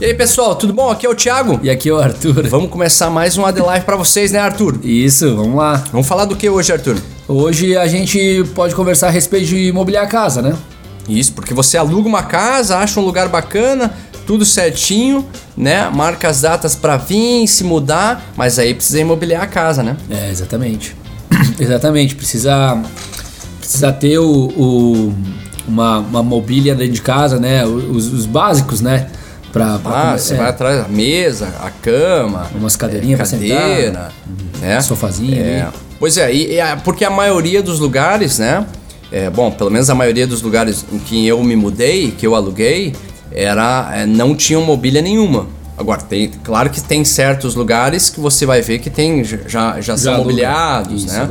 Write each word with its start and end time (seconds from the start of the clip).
E 0.00 0.06
aí, 0.06 0.14
pessoal, 0.14 0.54
tudo 0.54 0.72
bom? 0.72 0.88
Aqui 0.88 1.04
é 1.04 1.10
o 1.10 1.14
Thiago. 1.14 1.60
E 1.62 1.68
aqui 1.68 1.90
é 1.90 1.92
o 1.92 1.98
Arthur. 1.98 2.48
Vamos 2.48 2.70
começar 2.70 3.10
mais 3.10 3.36
um 3.36 3.44
AD 3.44 3.60
para 3.84 3.96
vocês, 3.96 4.32
né, 4.32 4.38
Arthur? 4.38 4.80
Isso, 4.82 5.36
vamos 5.36 5.56
lá. 5.56 5.84
Vamos 5.92 6.08
falar 6.08 6.24
do 6.24 6.34
que 6.34 6.48
hoje, 6.48 6.72
Arthur? 6.72 6.96
Hoje 7.28 7.76
a 7.76 7.86
gente 7.86 8.42
pode 8.54 8.74
conversar 8.74 9.08
a 9.08 9.10
respeito 9.10 9.48
de 9.48 9.68
imobiliar 9.68 10.04
a 10.04 10.06
casa, 10.06 10.40
né? 10.40 10.56
Isso, 11.06 11.34
porque 11.34 11.52
você 11.52 11.76
aluga 11.76 12.08
uma 12.08 12.22
casa, 12.22 12.78
acha 12.78 12.98
um 12.98 13.04
lugar 13.04 13.28
bacana, 13.28 13.92
tudo 14.26 14.42
certinho, 14.42 15.28
né? 15.54 15.90
Marca 15.90 16.30
as 16.30 16.40
datas 16.40 16.74
para 16.74 16.96
vir, 16.96 17.46
se 17.46 17.62
mudar, 17.62 18.32
mas 18.38 18.58
aí 18.58 18.72
precisa 18.72 19.00
imobiliar 19.00 19.42
a 19.42 19.46
casa, 19.46 19.82
né? 19.82 19.98
É, 20.08 20.30
exatamente. 20.30 20.96
exatamente, 21.60 22.14
precisa 22.14 22.82
precisa 23.58 23.92
ter 23.92 24.18
o, 24.18 24.48
o 24.56 25.14
uma, 25.68 25.98
uma 25.98 26.22
mobília 26.22 26.74
dentro 26.74 26.94
de 26.94 27.02
casa, 27.02 27.38
né? 27.38 27.66
Os, 27.66 28.10
os 28.10 28.24
básicos, 28.24 28.80
né? 28.80 29.10
Pra, 29.52 29.78
pra 29.78 30.12
ah, 30.12 30.18
você 30.18 30.34
é. 30.34 30.36
vai 30.36 30.48
atrás 30.48 30.82
da 30.82 30.88
mesa, 30.88 31.48
a 31.60 31.70
cama, 31.70 32.48
umas 32.54 32.76
cadeirinhas 32.76 33.20
é, 33.20 33.36
cadeira, 33.36 34.12
né? 34.60 34.80
Sofazinho. 34.80 35.42
É. 35.42 35.68
Pois 35.98 36.16
é, 36.16 36.32
e, 36.32 36.58
e, 36.58 36.76
porque 36.84 37.04
a 37.04 37.10
maioria 37.10 37.62
dos 37.62 37.78
lugares, 37.80 38.38
né? 38.38 38.64
É, 39.10 39.28
bom, 39.28 39.50
pelo 39.50 39.70
menos 39.70 39.90
a 39.90 39.94
maioria 39.94 40.26
dos 40.26 40.40
lugares 40.40 40.84
em 40.92 40.98
que 40.98 41.26
eu 41.26 41.42
me 41.42 41.56
mudei, 41.56 42.12
que 42.12 42.24
eu 42.24 42.34
aluguei, 42.34 42.94
era 43.32 43.90
é, 43.92 44.06
não 44.06 44.34
tinham 44.34 44.62
mobília 44.62 45.02
nenhuma. 45.02 45.46
Agora, 45.80 46.02
tem, 46.02 46.30
claro 46.44 46.68
que 46.68 46.78
tem 46.78 47.02
certos 47.06 47.54
lugares 47.54 48.10
que 48.10 48.20
você 48.20 48.44
vai 48.44 48.60
ver 48.60 48.80
que 48.80 48.90
tem, 48.90 49.24
já, 49.24 49.38
já, 49.48 49.80
já 49.80 49.96
são 49.96 50.18
mobiliados, 50.18 51.04
Isso, 51.04 51.14
né? 51.14 51.28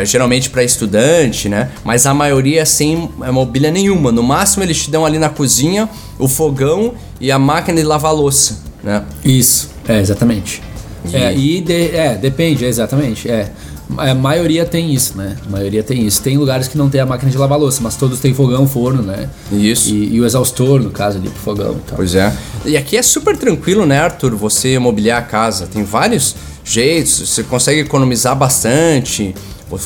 É, 0.00 0.04
geralmente 0.04 0.48
para 0.50 0.62
estudante, 0.62 1.48
né? 1.48 1.68
Mas 1.82 2.06
a 2.06 2.14
maioria 2.14 2.62
é 2.62 2.64
sem 2.64 3.10
mobília 3.32 3.72
nenhuma. 3.72 4.12
No 4.12 4.22
máximo 4.22 4.62
eles 4.62 4.84
te 4.84 4.88
dão 4.88 5.04
ali 5.04 5.18
na 5.18 5.28
cozinha 5.28 5.88
o 6.22 6.28
fogão 6.28 6.94
e 7.20 7.32
a 7.32 7.38
máquina 7.38 7.80
de 7.80 7.86
lavar 7.86 8.14
louça, 8.14 8.58
né? 8.82 9.02
Isso, 9.24 9.70
é, 9.88 9.98
exatamente. 10.00 10.62
E, 11.04 11.16
é, 11.16 11.36
e 11.36 11.60
de, 11.60 11.96
é, 11.96 12.14
depende, 12.14 12.64
exatamente. 12.64 13.28
É. 13.28 13.50
A 13.98 14.14
maioria 14.14 14.64
tem 14.64 14.94
isso, 14.94 15.18
né? 15.18 15.36
A 15.44 15.50
maioria 15.50 15.82
tem 15.82 16.06
isso. 16.06 16.22
Tem 16.22 16.38
lugares 16.38 16.68
que 16.68 16.78
não 16.78 16.88
tem 16.88 17.00
a 17.00 17.04
máquina 17.04 17.30
de 17.30 17.36
lavar 17.36 17.58
louça, 17.58 17.80
mas 17.82 17.96
todos 17.96 18.20
têm 18.20 18.32
fogão, 18.32 18.66
forno, 18.68 19.02
né? 19.02 19.28
Isso. 19.50 19.90
E, 19.90 20.14
e 20.14 20.20
o 20.20 20.24
exaustor, 20.24 20.80
no 20.80 20.90
caso, 20.90 21.18
ali 21.18 21.28
pro 21.28 21.40
fogão 21.40 21.72
e 21.72 21.88
tal. 21.88 21.96
Pois 21.96 22.14
é. 22.14 22.32
E 22.64 22.76
aqui 22.76 22.96
é 22.96 23.02
super 23.02 23.36
tranquilo, 23.36 23.84
né, 23.84 23.98
Arthur? 23.98 24.36
Você 24.36 24.78
mobiliar 24.78 25.18
a 25.18 25.22
casa. 25.22 25.66
Tem 25.66 25.82
vários 25.82 26.36
jeitos, 26.64 27.28
você 27.28 27.42
consegue 27.42 27.80
economizar 27.80 28.36
bastante, 28.36 29.34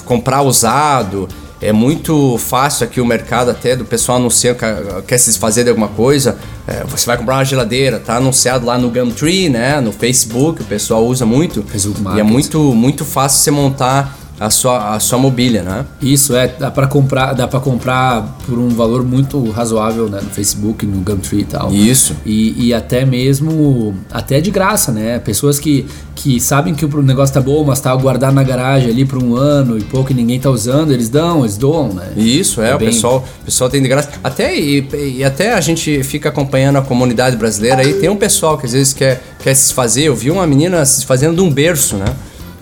comprar 0.05 0.43
usado. 0.43 1.27
É 1.61 1.73
muito 1.73 2.37
fácil 2.39 2.85
aqui 2.85 3.01
o 3.01 3.07
mercado 3.07 3.51
até 3.51 3.75
do 3.75 3.85
pessoal 3.85 4.19
anunciar 4.19 4.55
que 4.55 4.67
quer 5.07 5.19
se 5.19 5.31
desfazer 5.31 5.65
de 5.65 5.71
alguma 5.71 5.89
coisa. 5.89 6.37
É, 6.67 6.85
você 6.85 7.07
vai 7.07 7.17
comprar 7.17 7.37
uma 7.37 7.45
geladeira, 7.45 7.99
tá 7.99 8.17
anunciado 8.17 8.67
lá 8.67 8.77
no 8.77 8.91
Gumtree, 8.91 9.49
né? 9.49 9.81
No 9.81 9.91
Facebook, 9.91 10.63
o 10.63 10.65
pessoal 10.65 11.07
usa 11.07 11.25
muito. 11.25 11.63
Facebook 11.63 12.03
e 12.15 12.21
é 12.21 12.23
muito, 12.23 12.59
muito 12.75 13.05
fácil 13.05 13.41
você 13.41 13.51
montar 13.51 14.19
a 14.39 14.51
sua, 14.51 14.95
a 14.95 15.01
sua 15.01 15.19
mobília, 15.19 15.63
né? 15.63 15.85
Isso 16.01 16.37
é, 16.37 16.47
dá 16.49 16.71
para 16.71 16.87
comprar, 16.87 17.33
dá 17.33 17.49
para 17.49 17.59
comprar 17.59 18.37
por 18.47 18.59
um 18.59 18.69
valor 18.69 19.03
muito 19.03 19.51
razoável, 19.51 20.09
né, 20.09 20.21
no 20.23 20.31
Facebook, 20.31 20.85
no 20.85 21.01
Gumtree 21.01 21.41
e 21.41 21.45
tal. 21.45 21.73
Isso. 21.73 22.15
E, 22.25 22.67
e 22.67 22.75
até 22.75 23.05
mesmo 23.05 23.95
até 24.11 24.41
de 24.41 24.51
graça, 24.51 24.93
né? 24.93 25.19
Pessoas 25.19 25.59
que, 25.59 25.87
que 26.15 26.39
sabem 26.39 26.75
que 26.75 26.85
o 26.85 27.03
negócio 27.03 27.33
tá 27.33 27.41
bom, 27.41 27.65
mas 27.65 27.81
tá 27.81 27.95
guardado 27.97 28.35
na 28.35 28.43
garagem 28.43 28.91
ali 28.91 29.05
por 29.05 29.23
um 29.23 29.35
ano 29.35 29.79
e 29.79 29.83
pouco 29.83 30.13
e 30.13 30.15
ninguém 30.15 30.39
tá 30.39 30.51
usando, 30.51 30.93
eles 30.93 31.09
dão, 31.09 31.41
eles 31.41 31.57
doam, 31.57 31.95
né? 31.95 32.13
Isso, 32.17 32.61
é, 32.61 32.71
é 32.71 32.75
o 32.75 32.79
bem... 32.79 32.89
pessoal, 32.89 33.25
o 33.41 33.45
pessoal 33.47 33.71
tem 33.71 33.83
de 33.83 33.89
graça. 33.89 34.11
Até 34.23 34.55
e, 34.55 35.17
e, 35.19 35.25
até 35.25 35.55
a 35.55 35.61
gente 35.61 36.03
fica 36.03 36.29
acompanhando 36.29 36.77
a 36.77 36.83
comunidade 36.83 37.37
brasileira 37.37 37.81
aí, 37.81 37.95
tem 37.95 38.11
um 38.11 38.17
pessoal 38.17 38.59
que 38.59 38.67
às 38.67 38.73
vezes 38.73 38.93
quer 38.93 39.23
quer 39.43 39.55
se 39.55 39.73
fazer. 39.73 40.03
Eu 40.03 40.17
vi 40.17 40.31
uma 40.31 40.47
menina 40.47 40.85
se 40.85 41.07
fazendo 41.07 41.37
de 41.37 41.41
um 41.41 41.51
berço, 41.51 41.97
né? 41.97 42.07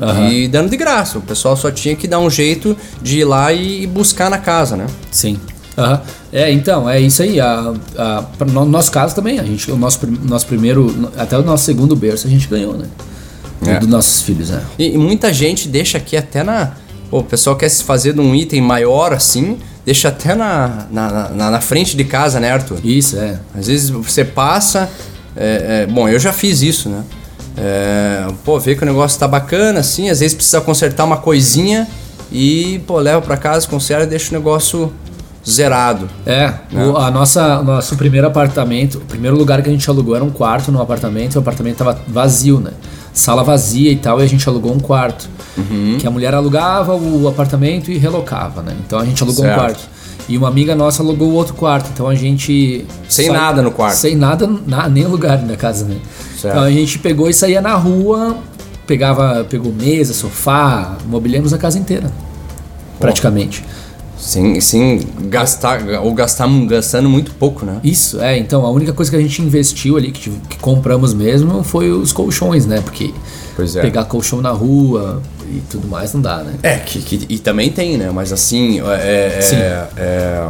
Uhum. 0.01 0.29
E 0.29 0.49
dando 0.49 0.71
de 0.71 0.77
graça. 0.77 1.19
O 1.19 1.23
pessoal 1.23 1.57
só 1.57 1.71
tinha 1.71 1.95
que 1.95 2.09
dar 2.09 2.19
um 2.19 2.29
jeito 2.29 2.77
de 3.01 3.21
ir 3.21 3.25
lá 3.25 3.53
e 3.53 3.87
buscar 3.87 4.29
na 4.29 4.39
casa, 4.39 4.77
né? 4.77 4.87
Sim. 5.11 5.39
Uhum. 5.77 5.99
É, 6.33 6.51
então, 6.51 6.89
é 6.89 7.01
isso 7.01 7.23
aí. 7.23 7.41
A, 7.41 7.73
a, 7.97 8.25
no 8.47 8.65
nosso 8.65 8.91
caso 8.91 9.15
também, 9.15 9.39
a 9.39 9.45
gente, 9.45 9.71
o 9.71 9.77
nosso, 9.77 10.07
nosso 10.23 10.47
primeiro, 10.47 11.11
até 11.17 11.39
o 11.39 11.43
nosso 11.43 11.65
segundo 11.65 11.95
berço 11.95 12.27
a 12.27 12.31
gente 12.31 12.49
ganhou, 12.49 12.75
né? 12.75 12.87
É. 13.67 13.79
Dos 13.79 13.89
nossos 13.89 14.23
filhos, 14.23 14.51
né? 14.51 14.63
E, 14.79 14.95
e, 14.95 14.99
muita 14.99 15.33
gente 15.33 15.69
deixa 15.69 15.99
aqui 15.99 16.17
até 16.17 16.43
na. 16.43 16.73
Pô, 17.11 17.21
o 17.21 17.25
pessoal 17.25 17.57
quer 17.57 17.69
se 17.69 17.83
fazer 17.85 18.13
de 18.13 18.21
um 18.21 18.35
item 18.35 18.61
maior 18.61 19.13
assim, 19.13 19.59
deixa 19.87 20.09
até 20.09 20.35
na, 20.35 20.87
na, 20.91 21.29
na, 21.31 21.51
na 21.53 21.61
frente 21.61 21.97
de 21.97 22.05
casa, 22.05 22.41
né, 22.41 22.51
Arthur? 22.51 22.79
Isso, 22.85 23.17
é. 23.17 23.39
Às 23.55 23.69
vezes 23.69 23.91
você 23.91 24.25
passa. 24.25 24.91
É, 25.37 25.87
é, 25.89 25.93
bom, 25.93 26.09
eu 26.09 26.19
já 26.19 26.33
fiz 26.33 26.63
isso, 26.63 26.89
né? 26.89 27.03
É, 27.57 28.27
pô, 28.45 28.59
vê 28.59 28.75
que 28.75 28.83
o 28.83 28.87
negócio 28.87 29.19
tá 29.19 29.29
bacana, 29.29 29.81
assim, 29.81 30.11
às 30.11 30.21
vezes 30.21 30.35
precisa 30.35 30.61
consertar 30.61 31.05
uma 31.05 31.17
coisinha 31.17 31.87
e, 32.33 32.81
pô, 32.87 32.99
leva 32.99 33.21
para 33.23 33.37
casa, 33.37 33.67
conserta 33.69 34.05
e 34.05 34.09
deixa 34.09 34.31
o 34.31 34.39
negócio 34.39 34.93
zerado. 35.49 36.09
É, 36.27 36.53
né? 36.71 36.87
o, 36.87 36.97
a 36.97 37.11
nossa 37.11 37.63
nosso 37.63 37.97
primeiro 37.97 38.27
apartamento, 38.27 38.99
o 38.99 39.03
primeiro 39.03 39.37
lugar 39.37 39.63
que 39.63 39.69
a 39.69 39.73
gente 39.73 39.89
alugou 39.89 40.17
era 40.17 40.25
um 40.25 40.31
quarto 40.31 40.73
no 40.73 40.81
apartamento, 40.81 41.35
e 41.35 41.39
o 41.39 41.41
apartamento 41.41 41.77
tava 41.77 41.99
vazio, 42.09 42.59
né? 42.61 42.73
Sala 43.13 43.45
vazia 43.45 43.93
e 43.93 43.97
tal, 43.97 44.21
e 44.21 44.25
a 44.25 44.27
gente 44.27 44.49
alugou 44.49 44.73
um 44.73 44.81
quarto. 44.81 45.29
Uhum. 45.57 45.97
Que 46.01 46.07
a 46.07 46.11
mulher 46.11 46.35
alugava 46.35 46.97
o 46.97 47.29
apartamento 47.29 47.91
e 47.93 47.99
relocava, 47.99 48.61
né? 48.63 48.75
Então 48.85 48.99
a 48.99 49.05
gente 49.05 49.23
alugou 49.23 49.45
certo. 49.45 49.57
um 49.57 49.61
quarto. 49.61 49.89
E 50.29 50.39
uma 50.39 50.49
amiga 50.49 50.75
nossa 50.75 51.03
alugou 51.03 51.31
o 51.31 51.35
outro 51.35 51.55
quarto, 51.55 51.91
então 51.93 52.09
a 52.09 52.15
gente. 52.15 52.87
Sem 53.09 53.31
nada 53.31 53.61
no 53.61 53.71
quarto. 53.71 53.97
Sem 53.97 54.17
nada, 54.17 54.47
na, 54.67 54.89
nem 54.89 55.05
lugar 55.07 55.43
na 55.43 55.57
casa, 55.57 55.85
né? 55.85 55.97
Certo. 56.39 56.55
Então 56.55 56.63
a 56.63 56.71
gente 56.71 56.99
pegou 56.99 57.29
e 57.29 57.35
saía 57.35 57.61
na 57.61 57.75
rua, 57.75 58.39
pegava, 58.87 59.45
pegou 59.45 59.73
mesa, 59.73 60.15
sofá, 60.15 60.97
mobiliamos 61.07 61.53
a 61.53 61.59
casa 61.59 61.79
inteira. 61.79 62.09
Pô. 62.09 63.01
Praticamente. 63.01 63.65
Sim, 64.17 64.59
sim, 64.61 65.01
gastar, 65.25 65.83
ou 66.03 66.15
gastar, 66.15 66.49
gastando 66.67 67.11
muito 67.11 67.33
pouco, 67.33 67.67
né? 67.67 67.79
Isso, 67.85 68.19
é. 68.21 68.39
Então, 68.39 68.65
a 68.65 68.71
única 68.71 68.93
coisa 68.93 69.11
que 69.11 69.17
a 69.19 69.21
gente 69.21 69.43
investiu 69.43 69.99
ali, 69.99 70.11
que, 70.11 70.31
que 70.49 70.59
compramos 70.59 71.13
mesmo, 71.13 71.63
foi 71.63 71.91
os 71.91 72.11
colchões, 72.11 72.65
né? 72.65 72.81
Porque 72.81 73.13
é. 73.59 73.81
pegar 73.83 74.05
colchão 74.07 74.41
na 74.41 74.51
rua 74.51 75.21
e 75.49 75.63
tudo 75.71 75.89
mais 75.89 76.13
não 76.13 76.21
dá, 76.21 76.39
né? 76.39 76.55
É, 76.63 76.77
que, 76.77 77.01
que 77.01 77.27
e 77.29 77.39
também 77.39 77.71
tem, 77.71 77.97
né? 77.97 78.11
Mas 78.11 78.33
assim, 78.33 78.81
é, 78.81 79.37
é, 79.37 79.41
sim. 79.41 79.57
é, 79.57 80.49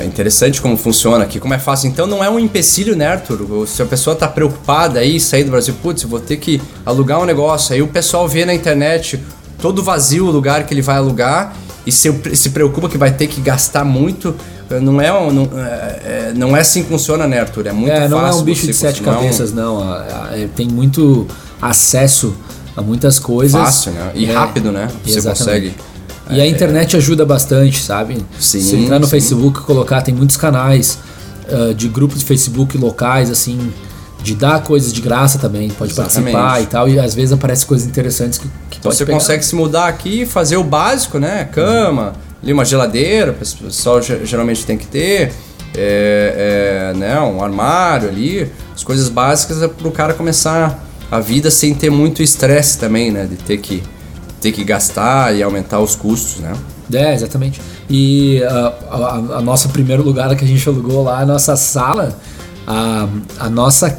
é 0.00 0.04
interessante 0.04 0.60
como 0.60 0.76
funciona 0.76 1.24
aqui, 1.24 1.40
como 1.40 1.54
é 1.54 1.58
fácil. 1.58 1.88
Então 1.88 2.06
não 2.06 2.22
é 2.22 2.30
um 2.30 2.38
empecilho, 2.38 2.96
né, 2.96 3.06
Arthur? 3.06 3.66
Se 3.66 3.82
a 3.82 3.86
pessoa 3.86 4.14
tá 4.14 4.28
preocupada 4.28 5.00
aí, 5.00 5.18
sair 5.18 5.44
do 5.44 5.50
Brasil, 5.50 5.74
putz, 5.82 6.02
vou 6.04 6.20
ter 6.20 6.36
que 6.36 6.60
alugar 6.84 7.20
um 7.20 7.24
negócio. 7.24 7.74
Aí 7.74 7.82
o 7.82 7.88
pessoal 7.88 8.28
vê 8.28 8.44
na 8.44 8.54
internet 8.54 9.20
todo 9.58 9.82
vazio 9.82 10.26
o 10.26 10.30
lugar 10.30 10.66
que 10.66 10.74
ele 10.74 10.82
vai 10.82 10.96
alugar 10.96 11.54
e 11.86 11.92
se, 11.92 12.12
se 12.34 12.50
preocupa 12.50 12.88
que 12.88 12.96
vai 12.96 13.12
ter 13.12 13.26
que 13.26 13.40
gastar 13.40 13.84
muito, 13.84 14.34
não 14.70 15.00
é, 15.00 15.10
não, 15.32 15.48
é, 15.58 16.00
é, 16.04 16.32
não 16.34 16.56
é 16.56 16.60
assim 16.60 16.82
que 16.82 16.88
funciona, 16.88 17.26
né, 17.26 17.40
Arthur? 17.40 17.66
É 17.66 17.72
muito 17.72 17.92
é, 17.92 18.08
não 18.08 18.18
fácil. 18.18 18.32
Não 18.32 18.38
é 18.38 18.40
um 18.40 18.44
bicho 18.44 18.66
de 18.66 18.74
sete 18.74 19.02
cabeças, 19.02 19.52
não. 19.52 19.82
É, 20.32 20.48
tem 20.54 20.66
muito 20.66 21.26
acesso 21.60 22.34
a 22.76 22.82
muitas 22.82 23.18
coisas. 23.18 23.60
Fácil, 23.60 23.92
né? 23.92 24.12
E 24.14 24.26
é, 24.26 24.32
rápido, 24.32 24.72
né? 24.72 24.88
Você 25.04 25.18
exatamente. 25.18 25.70
consegue. 25.70 25.74
E 26.30 26.40
a 26.40 26.46
internet 26.46 26.96
ajuda 26.96 27.24
bastante, 27.26 27.82
sabe? 27.82 28.24
Sim. 28.38 28.60
Se 28.60 28.76
entrar 28.76 28.98
no 28.98 29.04
sim. 29.04 29.10
Facebook 29.10 29.60
e 29.60 29.62
colocar, 29.62 30.00
tem 30.00 30.14
muitos 30.14 30.36
canais 30.36 30.98
uh, 31.48 31.74
de 31.74 31.88
grupos 31.88 32.20
de 32.20 32.24
Facebook 32.24 32.78
locais, 32.78 33.30
assim, 33.30 33.72
de 34.22 34.34
dar 34.34 34.62
coisas 34.62 34.92
de 34.92 35.02
graça 35.02 35.38
também, 35.38 35.68
pode 35.68 35.92
Exatamente. 35.92 36.32
participar 36.32 36.62
e 36.62 36.66
tal, 36.66 36.88
e 36.88 36.98
às 36.98 37.14
vezes 37.14 37.32
aparecem 37.32 37.68
coisas 37.68 37.86
interessantes 37.86 38.38
que, 38.38 38.48
que 38.70 38.78
então 38.78 38.90
Você 38.90 39.04
pegar. 39.04 39.18
consegue 39.18 39.44
se 39.44 39.54
mudar 39.54 39.86
aqui 39.86 40.22
e 40.22 40.26
fazer 40.26 40.56
o 40.56 40.64
básico, 40.64 41.18
né? 41.18 41.44
Cama, 41.52 42.14
ali 42.42 42.52
uma 42.52 42.64
geladeira, 42.64 43.32
o 43.32 43.34
pessoal 43.34 44.00
geralmente 44.00 44.64
tem 44.64 44.78
que 44.78 44.86
ter, 44.86 45.30
é, 45.76 46.92
é, 46.94 46.98
né? 46.98 47.20
um 47.20 47.44
armário 47.44 48.08
ali, 48.08 48.50
as 48.74 48.82
coisas 48.82 49.10
básicas 49.10 49.62
é 49.62 49.68
para 49.68 49.86
o 49.86 49.92
cara 49.92 50.14
começar 50.14 50.82
a 51.14 51.20
vida 51.20 51.48
sem 51.48 51.72
ter 51.72 51.90
muito 51.90 52.24
estresse 52.24 52.76
também, 52.76 53.12
né? 53.12 53.24
De 53.24 53.36
ter 53.36 53.58
que, 53.58 53.84
ter 54.40 54.50
que 54.50 54.64
gastar 54.64 55.32
e 55.32 55.44
aumentar 55.44 55.78
os 55.78 55.94
custos, 55.94 56.40
né? 56.40 56.52
É, 56.92 57.14
exatamente. 57.14 57.60
E 57.88 58.42
uh, 58.42 58.72
a, 58.90 58.96
a, 58.96 59.38
a 59.38 59.40
nosso 59.40 59.68
primeiro 59.68 60.02
lugar 60.02 60.34
que 60.34 60.44
a 60.44 60.48
gente 60.48 60.68
alugou 60.68 61.04
lá, 61.04 61.20
a 61.20 61.24
nossa 61.24 61.54
sala, 61.54 62.18
a, 62.66 63.06
a 63.38 63.48
nossa, 63.48 63.94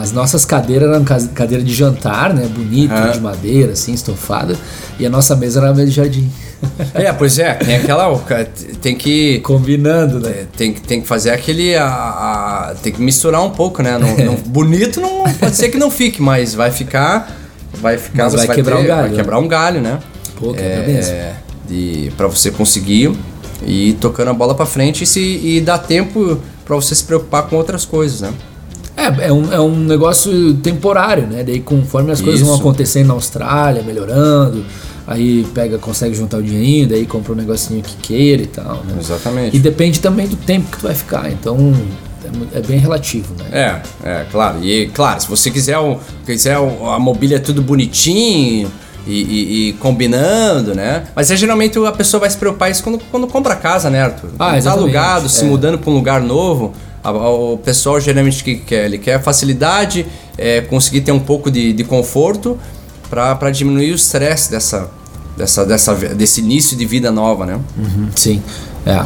as 0.00 0.12
nossas 0.12 0.44
cadeiras 0.44 0.88
eram 0.88 1.04
cadeira 1.04 1.64
de 1.64 1.74
jantar, 1.74 2.32
né? 2.32 2.46
Bonita, 2.46 3.06
uhum. 3.06 3.10
de 3.10 3.20
madeira, 3.20 3.72
assim, 3.72 3.92
estofada. 3.92 4.56
E 4.96 5.04
a 5.04 5.10
nossa 5.10 5.34
mesa 5.34 5.58
era 5.58 5.68
uma 5.68 5.74
mesa 5.74 5.88
de 5.88 5.96
jardim. 5.96 6.30
É, 6.94 7.12
pois 7.12 7.38
é, 7.38 7.54
tem 7.54 7.76
aquela. 7.76 8.16
Tem 8.80 8.94
que. 8.94 9.40
Combinando, 9.40 10.20
né? 10.20 10.46
Tem, 10.56 10.72
tem 10.72 11.00
que 11.00 11.06
fazer 11.06 11.30
aquele. 11.30 11.76
A, 11.76 11.86
a, 11.86 12.74
tem 12.82 12.92
que 12.92 13.00
misturar 13.00 13.42
um 13.42 13.50
pouco, 13.50 13.82
né? 13.82 13.98
Não, 13.98 14.16
não, 14.16 14.34
bonito 14.46 15.00
não 15.00 15.24
pode 15.34 15.56
ser 15.56 15.68
que 15.68 15.78
não 15.78 15.90
fique, 15.90 16.20
mas 16.20 16.54
vai 16.54 16.70
ficar. 16.70 17.36
Vai 17.74 17.98
ficar. 17.98 18.24
Mas 18.24 18.34
vai, 18.34 18.46
vai 18.46 18.56
quebrar 18.56 18.76
ter, 18.76 18.82
um 18.82 18.86
galho. 18.86 19.02
Vai 19.02 19.10
né? 19.10 19.16
quebrar 19.16 19.38
um 19.38 19.48
galho, 19.48 19.80
né? 19.80 19.98
Pô, 20.38 20.52
quebra 20.52 20.66
é, 20.66 20.86
mesmo. 20.86 21.14
De, 21.68 22.12
pra 22.16 22.26
você 22.26 22.50
conseguir 22.50 23.12
ir 23.66 23.94
tocando 23.94 24.28
a 24.28 24.34
bola 24.34 24.54
para 24.54 24.66
frente 24.66 25.04
e, 25.04 25.06
se, 25.06 25.20
e 25.20 25.60
dar 25.60 25.78
tempo 25.78 26.40
para 26.64 26.76
você 26.76 26.94
se 26.94 27.04
preocupar 27.04 27.44
com 27.44 27.56
outras 27.56 27.84
coisas, 27.84 28.20
né? 28.20 28.32
É, 28.96 29.28
é 29.28 29.32
um, 29.32 29.52
é 29.52 29.60
um 29.60 29.76
negócio 29.76 30.54
temporário, 30.54 31.26
né? 31.26 31.44
Daí 31.44 31.60
conforme 31.60 32.10
as 32.10 32.20
coisas 32.20 32.40
vão 32.40 32.54
Isso. 32.54 32.60
acontecendo 32.60 33.08
na 33.08 33.14
Austrália, 33.14 33.82
melhorando, 33.82 34.64
aí 35.08 35.44
pega, 35.54 35.78
consegue 35.78 36.14
juntar 36.14 36.36
o 36.36 36.42
dinheirinho, 36.42 36.86
daí 36.86 37.06
compra 37.06 37.32
um 37.32 37.36
negocinho 37.36 37.82
que 37.82 37.96
queira 37.96 38.42
e 38.42 38.46
tal, 38.46 38.84
né? 38.84 38.94
Exatamente. 39.00 39.56
E 39.56 39.58
depende 39.58 40.00
também 40.00 40.28
do 40.28 40.36
tempo 40.36 40.70
que 40.70 40.76
tu 40.78 40.82
vai 40.82 40.94
ficar, 40.94 41.32
então 41.32 41.74
é, 42.54 42.58
é 42.58 42.60
bem 42.60 42.78
relativo, 42.78 43.34
né? 43.38 43.80
É, 44.04 44.08
é, 44.08 44.26
claro. 44.30 44.62
E 44.62 44.88
claro, 44.88 45.20
se 45.22 45.26
você 45.26 45.50
quiser, 45.50 45.78
o, 45.78 45.98
quiser 46.26 46.56
a 46.56 46.98
mobília 46.98 47.40
tudo 47.40 47.62
bonitinho 47.62 48.70
e, 49.06 49.12
e- 49.22 49.68
e 49.68 49.72
combinando, 49.74 50.74
né? 50.74 51.04
Mas 51.16 51.30
é 51.30 51.36
geralmente 51.36 51.78
a 51.78 51.92
pessoa 51.92 52.20
vai 52.20 52.28
se 52.30 52.36
preocupar 52.36 52.70
isso 52.70 52.82
quando, 52.84 52.98
quando 53.10 53.26
compra 53.26 53.56
casa, 53.56 53.88
né, 53.88 54.02
Arthur? 54.02 54.28
Ah, 54.38 54.50
Quando 54.52 54.62
tá 54.64 54.70
alugado, 54.72 55.28
se 55.30 55.42
é. 55.44 55.48
mudando 55.48 55.78
para 55.78 55.90
um 55.90 55.94
lugar 55.94 56.20
novo, 56.20 56.74
a- 57.02 57.08
a- 57.08 57.30
o 57.30 57.56
pessoal 57.56 57.98
geralmente 57.98 58.44
que 58.44 58.56
quer, 58.56 58.84
ele 58.84 58.98
quer 58.98 59.22
facilidade, 59.22 60.04
é, 60.36 60.60
conseguir 60.60 61.00
ter 61.00 61.12
um 61.12 61.18
pouco 61.20 61.50
de, 61.50 61.72
de 61.72 61.82
conforto 61.84 62.58
para 63.08 63.50
diminuir 63.50 63.90
o 63.92 63.94
estresse 63.94 64.50
dessa, 64.50 64.90
dessa, 65.38 65.64
dessa, 65.64 65.94
desse 65.94 66.40
início 66.40 66.76
de 66.76 66.84
vida 66.84 67.10
nova, 67.10 67.46
né? 67.46 67.58
Uhum, 67.78 68.08
sim, 68.14 68.42
é. 68.84 69.04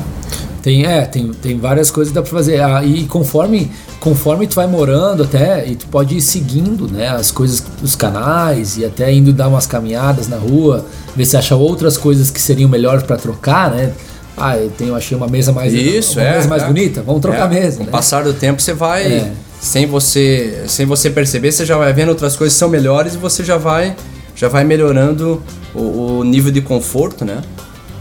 Tem, 0.63 0.87
é, 0.87 1.03
tem, 1.03 1.29
tem 1.33 1.59
várias 1.59 1.91
coisas 1.91 2.13
que 2.13 2.15
dá 2.15 2.23
pra 2.23 2.31
fazer. 2.31 2.61
Ah, 2.63 2.85
e 2.85 3.05
conforme, 3.07 3.71
conforme 3.99 4.47
tu 4.47 4.55
vai 4.55 4.67
morando 4.67 5.25
até, 5.25 5.67
e 5.69 5.75
tu 5.75 5.87
pode 5.89 6.17
ir 6.17 6.21
seguindo, 6.21 6.89
né, 6.89 7.09
as 7.09 7.31
coisas, 7.33 7.63
os 7.83 7.97
canais, 7.97 8.77
e 8.79 8.85
até 8.85 9.13
indo 9.13 9.33
dar 9.33 9.49
umas 9.49 9.67
caminhadas 9.67 10.29
na 10.29 10.37
rua, 10.37 10.87
ver 11.17 11.25
se 11.25 11.37
acha 11.37 11.57
outras 11.57 11.97
coisas 11.97 12.31
que 12.31 12.41
seriam 12.41 12.71
melhores 12.71 13.03
pra 13.03 13.17
trocar, 13.17 13.71
né? 13.73 13.93
Ah, 14.37 14.57
eu 14.57 14.71
tenho, 14.71 14.95
achei 14.95 15.17
uma 15.17 15.27
mesa 15.27 15.53
mais, 15.53 15.73
Isso, 15.75 16.19
uma 16.19 16.27
é. 16.29 16.37
mesa 16.37 16.49
mais 16.49 16.63
é. 16.63 16.67
bonita, 16.67 17.03
vamos 17.03 17.21
trocar 17.21 17.41
É, 17.41 17.43
a 17.43 17.49
mesa, 17.49 17.77
Com 17.79 17.83
o 17.83 17.87
né? 17.87 17.93
passar 17.93 18.23
do 18.25 18.33
tempo, 18.33 18.63
você 18.63 18.73
vai. 18.73 19.03
É. 19.05 19.33
Sem 19.61 19.87
você, 19.87 20.65
sem 20.69 20.87
você 20.87 21.11
perceber, 21.11 21.53
você 21.53 21.65
já 21.67 21.77
vai 21.77 21.93
vendo 21.93 22.09
outras 22.09 22.35
coisas 22.35 22.55
que 22.55 22.59
são 22.59 22.69
melhores 22.69 23.15
e 23.15 23.17
você 23.17 23.45
já 23.45 23.57
vai, 23.57 23.95
já 24.35 24.49
vai 24.49 24.65
melhorando 24.65 25.41
o, 25.75 25.81
o 25.81 26.02
nível 26.25 26.51
de 26.53 26.61
conforto, 26.61 27.25
né? 27.25 27.43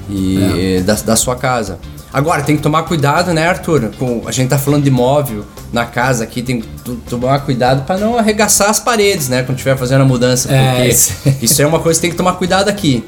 E 0.10 0.78
É. 0.78 0.82
da, 0.82 0.94
da 0.96 1.16
sua 1.16 1.36
casa. 1.36 1.80
Agora, 2.14 2.42
tem 2.44 2.58
que 2.58 2.62
tomar 2.62 2.84
cuidado, 2.84 3.34
né, 3.34 3.48
Arthur? 3.48 3.92
Com, 3.98 4.24
a 4.26 4.32
gente 4.34 4.50
tá 4.50 4.60
falando 4.60 4.84
de 4.84 4.92
móvel 4.92 5.46
na 5.72 5.86
casa 5.86 6.26
aqui, 6.26 6.42
tem 6.42 6.60
que 6.60 6.68
to- 6.84 6.98
tomar 7.10 7.40
cuidado 7.40 7.86
para 7.86 7.98
não 7.98 8.18
arregaçar 8.18 8.70
as 8.70 8.80
paredes, 8.82 9.30
né? 9.30 9.44
Quando 9.44 9.58
estiver 9.58 9.78
fazendo 9.78 10.02
a 10.02 10.06
mudança. 10.06 10.52
É, 10.54 10.90
isso. 10.90 11.14
isso 11.42 11.62
é 11.62 11.66
uma 11.66 11.80
coisa 11.80 11.98
que 11.98 12.02
tem 12.02 12.12
que 12.12 12.18
tomar 12.18 12.34
cuidado 12.34 12.68
aqui. 12.68 13.06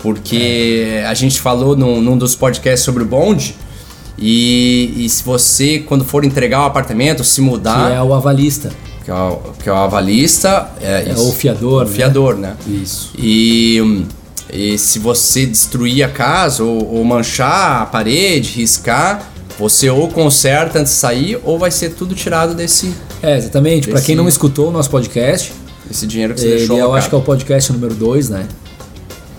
Porque 0.00 1.02
a 1.08 1.14
gente 1.14 1.40
falou 1.40 1.74
num, 1.74 2.02
num 2.02 2.18
dos 2.18 2.34
podcasts 2.34 2.84
sobre 2.84 3.02
o 3.02 3.06
bonde. 3.06 3.56
E, 4.18 4.92
e 4.98 5.08
se 5.08 5.24
você, 5.24 5.78
quando 5.78 6.04
for 6.04 6.24
entregar 6.24 6.60
o 6.60 6.64
apartamento, 6.66 7.24
se 7.24 7.36
Que 7.36 7.40
mudar, 7.40 7.90
é 7.90 8.02
o 8.02 8.12
avalista, 8.14 8.70
que 9.04 9.10
é 9.10 9.14
o, 9.14 9.36
que 9.62 9.68
é 9.68 9.72
o 9.72 9.76
avalista, 9.76 10.68
é, 10.80 11.04
é 11.08 11.12
isso. 11.12 11.28
o 11.28 11.32
fiador, 11.32 11.84
O 11.84 11.88
fiador, 11.88 12.36
né? 12.36 12.54
Isso. 12.66 13.12
E, 13.18 13.80
hum, 13.82 14.04
e 14.52 14.78
se 14.78 14.98
você 14.98 15.46
destruir 15.46 16.02
a 16.04 16.08
casa 16.08 16.62
ou, 16.62 16.94
ou 16.96 17.04
manchar 17.04 17.82
a 17.82 17.86
parede, 17.86 18.50
riscar, 18.52 19.30
você 19.58 19.88
ou 19.90 20.08
conserta 20.08 20.78
antes 20.80 20.92
de 20.92 20.98
sair 20.98 21.38
ou 21.44 21.58
vai 21.58 21.70
ser 21.70 21.90
tudo 21.90 22.14
tirado 22.14 22.54
desse, 22.54 22.92
É, 23.22 23.36
exatamente. 23.36 23.88
Pra 23.88 23.96
Esse- 23.98 24.06
quem 24.06 24.16
não 24.16 24.28
escutou 24.28 24.68
o 24.68 24.70
nosso 24.70 24.90
podcast, 24.90 25.52
desse 25.88 26.06
dinheiro 26.06 26.34
que 26.34 26.40
você 26.40 26.46
ele, 26.46 26.58
deixou 26.58 26.78
eu 26.78 26.94
acho 26.94 27.08
que 27.08 27.14
é 27.14 27.18
o 27.18 27.22
podcast 27.22 27.72
número 27.72 27.94
2, 27.94 28.28
né? 28.30 28.46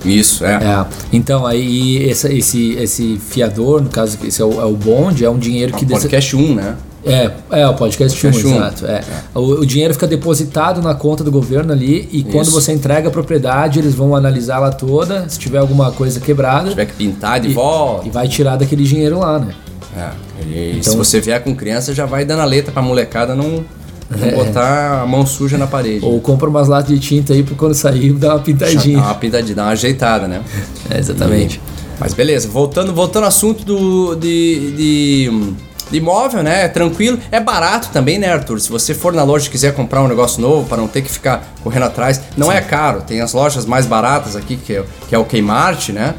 Isso, 0.04 0.46
é. 0.46 0.54
É. 0.56 0.86
Então, 1.12 1.46
aí 1.48 1.98
esse, 2.10 2.32
esse, 2.38 2.74
esse 2.74 3.18
fiador, 3.30 3.82
no 3.82 3.90
caso, 3.90 4.18
esse 4.24 4.42
é 4.42 4.46
o, 4.46 4.62
é 4.62 4.66
o 4.66 4.74
bonde, 4.74 5.26
é 5.26 5.30
um 5.30 5.38
dinheiro 5.40 5.74
que... 5.74 5.84
O 5.84 5.88
desse- 5.88 6.02
podcast 6.02 6.36
1, 6.36 6.56
né? 6.56 6.76
É, 7.06 7.32
é, 7.52 7.68
o 7.68 7.74
podcast 7.76 8.18
1, 8.28 8.32
Podcast 8.32 8.48
um. 8.54 8.58
exato. 8.58 8.86
É. 8.88 9.02
O, 9.36 9.40
o 9.62 9.66
dinheiro 9.66 9.94
fica 9.94 10.08
depositado 10.08 10.82
na 10.82 10.96
conta 10.96 11.24
do 11.24 11.32
governo 11.32 11.72
ali 11.72 12.10
e 12.12 12.24
quando 12.24 12.46
Isso. 12.48 12.52
você 12.60 12.74
entrega 12.74 13.10
a 13.10 13.12
propriedade, 13.12 13.78
eles 13.80 13.94
vão 13.94 14.16
analisar 14.16 14.56
ela 14.58 14.72
toda, 14.72 15.30
se 15.30 15.38
tiver 15.38 15.60
alguma 15.60 15.92
coisa 15.92 16.20
quebrada, 16.20 16.64
Se 16.66 16.70
tiver 16.72 16.86
que 16.88 16.94
pintar 16.94 17.40
de 17.40 17.50
e, 17.50 17.54
volta. 17.54 18.08
e 18.08 18.10
vai 18.10 18.28
tirar 18.28 18.56
daquele 18.56 18.84
dinheiro 18.84 19.20
lá, 19.20 19.38
né? 19.40 19.54
É, 19.96 20.10
e 20.48 20.78
Então- 20.80 20.92
se 20.94 20.98
você 20.98 21.22
vier 21.22 21.42
com 21.44 21.56
criança, 21.56 21.94
já 21.94 22.06
vai 22.06 22.26
dando 22.26 22.42
a 22.42 22.46
letra 22.46 22.72
pra 22.72 22.82
molecada 22.82 23.34
não, 23.36 23.64
não 24.10 24.28
É. 24.28 24.32
botar 24.36 25.02
a 25.04 25.06
mão 25.06 25.26
suja 25.26 25.58
na 25.58 25.68
parede. 25.68 26.04
Ou 26.04 26.20
compra 26.20 26.50
umas 26.50 26.68
latas 26.68 26.90
de 26.90 27.00
tinta 27.00 27.34
aí 27.34 27.44
pra 27.44 27.56
quando 27.56 27.74
sair 27.76 28.12
dar 28.14 28.34
uma 28.34 28.40
pintadinha. 28.40 28.98
dá 29.00 29.06
uma 29.06 29.16
pintadinha, 29.16 29.56
dá 29.56 29.64
uma 29.64 29.72
ajeitada, 29.72 30.28
né? 30.28 30.42
É, 30.90 30.98
exatamente. 31.00 31.62
Mas 32.00 32.14
beleza, 32.14 32.50
voltando, 32.50 32.94
voltando 32.94 33.24
ao 33.24 33.30
assunto 33.30 33.64
do, 33.64 34.16
de, 34.16 34.72
de 34.76 35.54
imóvel, 35.92 36.44
né? 36.44 36.66
É 36.66 36.68
tranquilo. 36.68 37.20
É 37.32 37.40
barato 37.40 37.90
também, 37.92 38.18
né, 38.20 38.32
Arthur? 38.34 38.60
Se 38.60 38.70
você 38.70 38.94
for 38.94 39.14
na 39.14 39.24
loja 39.24 39.48
e 39.48 39.50
quiser 39.50 39.74
comprar 39.74 40.02
um 40.02 40.08
negócio 40.08 40.42
novo 40.42 40.68
para 40.68 40.78
não 40.78 40.88
ter 40.88 41.02
que 41.02 41.10
ficar 41.12 41.54
correndo 41.64 41.84
atrás, 41.84 42.20
não 42.36 42.52
é 42.52 42.62
caro. 42.62 43.02
Tem 43.02 43.22
as 43.22 43.34
lojas 43.34 43.66
mais 43.66 43.86
baratas 43.86 44.36
aqui, 44.36 44.56
que 44.58 44.74
é, 44.74 44.84
que 45.08 45.16
é 45.16 45.18
o 45.18 45.26
Kmart, 45.26 45.90
né? 45.90 46.14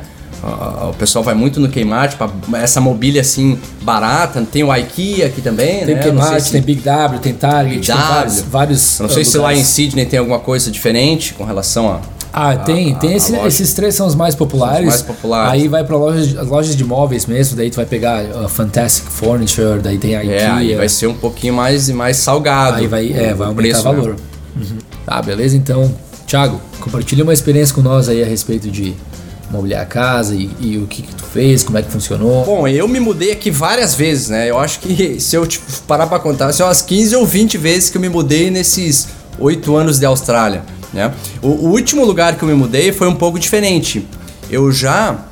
Ah, 0.45 0.89
O 0.91 0.95
pessoal 0.95 1.25
vai 1.25 1.35
muito 1.35 1.59
no 1.59 1.69
Kmart 1.69 2.15
para 2.17 2.31
essa 2.63 2.81
mobília 2.81 3.23
assim 3.23 3.59
barata. 3.83 4.47
Tem 4.51 4.63
o 4.63 4.75
IKEA 4.75 5.27
aqui 5.27 5.41
também, 5.41 5.85
Tem 5.85 5.95
né? 5.95 6.03
Kmart, 6.03 6.41
se- 6.41 6.53
tem 6.53 6.61
Big 6.63 6.81
W, 6.83 7.19
tem 7.21 7.33
Target, 7.35 7.75
Big 7.77 7.87
tem 7.87 7.97
W. 7.97 8.13
vários, 8.15 8.41
vários 8.43 9.01
não 9.01 9.09
sei 9.09 9.23
uh, 9.23 9.27
se 9.27 9.39
lá 9.39 9.53
em 9.53 9.57
lugares. 9.57 9.69
Sydney 9.75 10.07
tem 10.07 10.19
alguma 10.19 10.39
coisa 10.39 10.71
diferente 10.71 11.35
com 11.35 11.45
relação 11.45 11.91
a. 11.91 12.01
Ah, 12.39 12.55
tem, 12.55 12.93
a- 12.93 12.97
tem 12.97 13.15
a 13.15 13.17
esse- 13.17 13.35
esses 13.35 13.73
três 13.73 13.95
são 13.95 14.07
os 14.07 14.15
mais 14.15 14.35
populares. 14.35 14.81
Os 14.81 14.87
mais 14.87 15.03
populares. 15.03 15.53
Aí 15.55 15.69
vai 15.69 15.83
pra 15.85 15.97
lojas, 15.97 16.37
as 16.37 16.47
lojas 16.47 16.77
de 16.77 16.85
móveis 16.85 17.25
mesmo, 17.25 17.57
daí 17.57 17.71
tu 17.71 17.77
vai 17.77 17.87
pegar 17.87 18.25
uh, 18.25 18.47
Fantastic 18.47 19.07
Furniture, 19.09 19.81
daí 19.81 19.97
tem 19.97 20.15
a 20.17 20.23
IKEA. 20.23 20.37
É, 20.37 20.51
aí 20.51 20.75
vai 20.75 20.89
ser 20.89 21.07
um 21.07 21.15
pouquinho 21.15 21.55
mais, 21.55 21.89
mais 21.89 22.19
salgado. 22.19 22.77
Aí 22.77 22.87
vai, 22.87 23.11
é, 23.11 23.33
vai 23.33 23.49
aumentar 23.49 23.55
preço, 23.55 23.89
o 23.89 23.93
né? 23.93 23.99
valor. 24.01 24.17
Uhum. 24.55 24.79
Tá, 25.07 25.23
beleza? 25.23 25.57
Então, 25.57 25.91
Thiago, 26.27 26.61
compartilha 26.79 27.23
uma 27.25 27.33
experiência 27.33 27.75
com 27.75 27.81
nós 27.81 28.07
aí 28.07 28.23
a 28.23 28.27
respeito 28.27 28.71
de 28.71 28.95
mobiliar 29.51 29.81
a 29.83 29.87
casa 29.87 30.35
e, 30.35 30.51
e 30.61 30.77
o 30.77 30.87
que, 30.87 31.01
que 31.03 31.15
tu 31.15 31.25
fez, 31.25 31.63
como 31.65 31.79
é 31.79 31.83
que 31.83 31.91
funcionou. 31.91 32.45
Bom, 32.45 32.69
eu 32.69 32.87
me 32.87 33.01
mudei 33.01 33.31
aqui 33.33 33.51
várias 33.51 33.95
vezes, 33.95 34.29
né? 34.29 34.51
Eu 34.51 34.59
acho 34.59 34.81
que 34.81 35.19
se 35.21 35.35
eu 35.37 35.47
tipo, 35.47 35.65
parar 35.87 36.07
pra 36.07 36.19
contar, 36.19 36.53
são 36.53 36.67
umas 36.67 36.83
15 36.83 37.17
ou 37.17 37.25
20 37.25 37.57
vezes 37.57 37.89
que 37.89 37.97
eu 37.97 38.01
me 38.03 38.11
mudei 38.11 38.51
nesses 38.51 39.09
8 39.39 39.75
anos 39.77 39.99
de 39.99 40.05
Austrália, 40.05 40.63
né? 40.97 41.13
O, 41.43 41.49
o 41.49 41.71
último 41.71 42.05
lugar 42.05 42.37
que 42.37 42.43
eu 42.43 42.49
me 42.49 42.55
mudei 42.55 42.91
foi 42.91 43.07
um 43.07 43.15
pouco 43.15 43.39
diferente. 43.39 44.07
Eu 44.51 44.73
já 44.73 45.27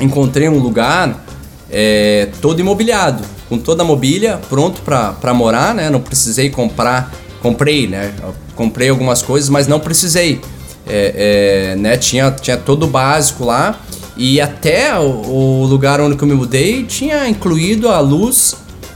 encontrei 0.00 0.48
um 0.48 0.58
lugar 0.58 1.24
é, 1.70 2.28
todo 2.40 2.58
imobiliado, 2.58 3.22
com 3.48 3.58
toda 3.58 3.82
a 3.82 3.86
mobília, 3.86 4.40
pronto 4.48 4.80
pra 4.82 5.34
morar, 5.34 5.74
né? 5.74 5.90
Não 5.90 6.00
precisei 6.00 6.50
comprar, 6.50 7.12
comprei, 7.42 7.86
né? 7.86 8.12
Eu 8.20 8.34
comprei 8.54 8.88
algumas 8.88 9.22
coisas, 9.22 9.48
mas 9.48 9.68
não 9.68 9.78
precisei. 9.78 10.40
É, 10.88 11.72
é, 11.72 11.76
né? 11.76 11.96
tinha, 11.96 12.30
tinha 12.30 12.56
todo 12.56 12.84
o 12.84 12.86
básico 12.86 13.44
lá 13.44 13.80
e 14.16 14.40
até 14.40 14.96
o, 14.96 15.02
o 15.02 15.66
lugar 15.66 16.00
onde 16.00 16.16
eu 16.16 16.28
me 16.28 16.34
mudei 16.34 16.84
tinha 16.84 17.28
incluído 17.28 17.88
a 17.88 17.98
luz 17.98 18.54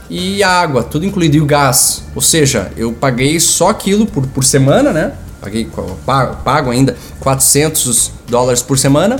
e 0.09 0.41
a 0.43 0.49
água, 0.49 0.83
tudo 0.83 1.05
incluído, 1.05 1.37
e 1.37 1.41
o 1.41 1.45
gás. 1.45 2.03
Ou 2.13 2.21
seja, 2.21 2.71
eu 2.75 2.91
paguei 2.91 3.39
só 3.39 3.69
aquilo 3.69 4.05
por, 4.05 4.27
por 4.27 4.43
semana, 4.43 4.91
né? 4.91 5.13
Paguei, 5.41 5.67
pago, 6.05 6.69
ainda 6.69 6.95
400 7.19 8.11
dólares 8.29 8.61
por 8.61 8.77
semana 8.77 9.19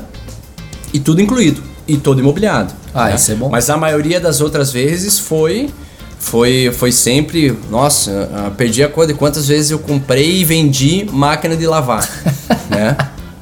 e 0.93 0.99
tudo 0.99 1.19
incluído 1.19 1.63
e 1.87 1.97
todo 1.97 2.19
imobiliado. 2.19 2.73
Ah, 2.93 3.09
né? 3.09 3.15
isso 3.15 3.31
é 3.31 3.35
bom. 3.35 3.49
Mas 3.49 3.69
a 3.71 3.75
maioria 3.75 4.19
das 4.19 4.39
outras 4.39 4.71
vezes 4.71 5.17
foi 5.17 5.69
foi 6.19 6.71
foi 6.77 6.91
sempre, 6.91 7.57
nossa, 7.71 8.53
perdi 8.55 8.83
a 8.83 8.87
conta 8.87 9.07
de 9.07 9.13
quantas 9.15 9.47
vezes 9.47 9.71
eu 9.71 9.79
comprei 9.79 10.37
e 10.41 10.45
vendi 10.45 11.07
máquina 11.11 11.57
de 11.57 11.65
lavar, 11.65 12.07
né? 12.69 12.95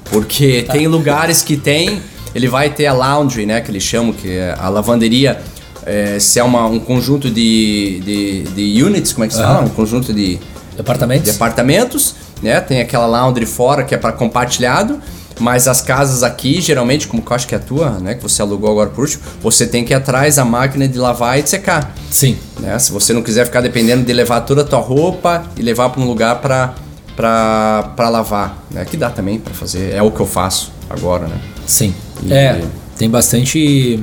Porque 0.06 0.66
tem 0.72 0.88
lugares 0.88 1.44
que 1.44 1.58
tem, 1.58 2.02
ele 2.34 2.48
vai 2.48 2.70
ter 2.70 2.88
a 2.88 2.94
laundry, 2.94 3.46
né, 3.46 3.62
que 3.62 3.70
eles 3.70 3.84
chamam 3.84 4.14
que 4.14 4.32
é 4.32 4.56
a 4.58 4.70
lavanderia 4.70 5.40
é, 5.86 6.20
se 6.20 6.40
é 6.40 6.44
uma, 6.44 6.66
um 6.66 6.80
conjunto 6.80 7.30
de, 7.30 8.02
de, 8.04 8.44
de 8.44 8.84
units, 8.84 9.14
como 9.14 9.26
é 9.26 9.28
que 9.28 9.34
se 9.34 9.40
fala? 9.42 9.66
Um 9.66 9.70
conjunto 9.70 10.14
de 10.14 10.40
Departamentos? 10.84 11.24
de 11.26 11.32
apartamentos, 11.32 12.16
né? 12.42 12.60
Tem 12.62 12.80
aquela 12.82 13.06
laundry 13.06 13.46
fora 13.46 13.84
que 13.84 13.94
é 13.94 13.98
para 13.98 14.12
compartilhado, 14.14 15.00
mas 15.40 15.68
as 15.68 15.82
casas 15.82 16.24
aqui, 16.24 16.60
geralmente, 16.62 17.08
como 17.08 17.22
que 17.22 17.32
eu 17.32 17.36
acho 17.36 17.48
que 17.48 17.54
é 17.54 17.58
a 17.58 17.62
tua, 17.62 17.92
né? 18.00 18.16
Que 18.16 18.24
você 18.24 18.42
alugou 18.42 18.70
agora 18.72 18.90
por 18.90 19.02
último, 19.02 19.24
você 19.42 19.66
tem 19.68 19.84
que 19.84 19.94
ir 19.94 19.96
atrás 19.96 20.36
da 20.38 20.46
máquina 20.46 20.88
de 20.88 20.98
lavar 20.98 21.38
e 21.40 21.44
de 21.44 21.50
secar. 21.50 21.94
Sim. 22.10 22.38
Né? 22.60 22.78
Se 22.80 22.92
você 22.92 23.12
não 23.14 23.22
quiser 23.22 23.46
ficar 23.46 23.62
dependendo 23.62 24.04
de 24.06 24.14
levar 24.14 24.42
toda 24.42 24.62
a 24.62 24.66
tua 24.66 24.80
roupa 24.80 25.44
e 25.58 25.62
levar 25.62 25.90
para 25.90 26.02
um 26.02 26.06
lugar 26.06 26.38
para 26.42 26.74
para 27.16 28.08
lavar, 28.10 28.64
né? 28.72 28.86
Que 28.86 28.96
dá 28.96 29.10
também 29.10 29.38
para 29.40 29.54
fazer, 29.54 29.94
é 29.94 30.02
o 30.02 30.10
que 30.10 30.22
eu 30.22 30.26
faço 30.26 30.72
agora, 30.90 31.28
né? 31.28 31.38
Sim. 31.68 31.94
E- 32.24 32.32
É, 32.34 32.62
tem 32.98 33.10
bastante 33.10 34.02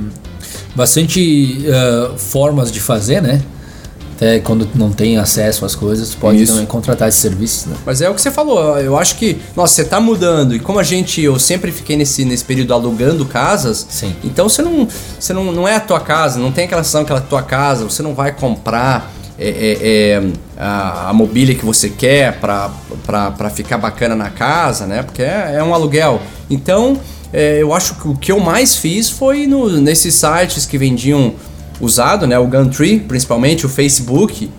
bastante 0.75 1.65
uh, 1.67 2.15
formas 2.17 2.71
de 2.71 2.79
fazer, 2.79 3.21
né? 3.21 3.41
Até 4.17 4.39
quando 4.39 4.65
tu 4.65 4.79
não 4.79 4.91
tem 4.91 5.17
acesso 5.17 5.63
às 5.63 5.75
coisas, 5.75 6.09
tu 6.09 6.17
pode 6.17 6.41
Isso. 6.41 6.51
também 6.51 6.65
contratar 6.65 7.07
esses 7.07 7.21
serviços, 7.21 7.67
né? 7.67 7.77
Mas 7.85 8.01
é 8.01 8.09
o 8.09 8.15
que 8.15 8.21
você 8.21 8.31
falou, 8.31 8.79
eu 8.79 8.97
acho 8.97 9.15
que, 9.15 9.37
nossa, 9.55 9.75
você 9.75 9.85
tá 9.85 10.01
mudando 10.01 10.55
e 10.55 10.59
como 10.59 10.79
a 10.79 10.83
gente, 10.83 11.21
eu 11.21 11.37
sempre 11.37 11.71
fiquei 11.71 11.95
nesse, 11.95 12.25
nesse 12.25 12.43
período 12.43 12.73
alugando 12.73 13.23
casas, 13.25 13.85
Sim. 13.87 14.15
então 14.23 14.49
você 14.49 14.63
não, 14.63 14.87
você 15.19 15.33
não, 15.33 15.51
não 15.51 15.67
é 15.67 15.75
a 15.75 15.79
tua 15.79 15.99
casa, 15.99 16.39
não 16.39 16.51
tem 16.51 16.65
aquela 16.65 16.83
sensação 16.83 17.05
que 17.05 17.13
é 17.13 17.15
a 17.15 17.21
tua 17.21 17.43
casa, 17.43 17.83
você 17.83 18.01
não 18.01 18.15
vai 18.15 18.31
comprar 18.31 19.13
é, 19.37 19.49
é, 19.49 19.77
é, 19.81 20.23
a, 20.57 21.09
a, 21.09 21.13
mobília 21.13 21.53
que 21.53 21.63
você 21.63 21.87
quer 21.87 22.39
para 22.39 23.49
ficar 23.51 23.77
bacana 23.77 24.15
na 24.15 24.31
casa, 24.31 24.87
né? 24.87 25.03
Porque 25.03 25.21
é, 25.21 25.57
é 25.57 25.63
um 25.63 25.75
aluguel. 25.75 26.19
Então, 26.49 26.99
é, 27.31 27.61
eu 27.61 27.71
acho 27.71 27.95
que 27.95 28.07
o 28.07 28.15
que 28.15 28.31
eu 28.31 28.39
mais 28.39 28.77
fiz 28.77 29.11
foi 29.11 29.45
no, 29.45 29.69
nesses 29.79 30.15
sites 30.15 30.65
que 30.65 30.75
vendiam 30.75 31.35
usado, 31.79 32.25
né? 32.27 32.37
O 32.37 32.47
Gumtree, 32.47 32.99
principalmente, 32.99 33.65
o 33.65 33.69
Facebook. 33.69 34.49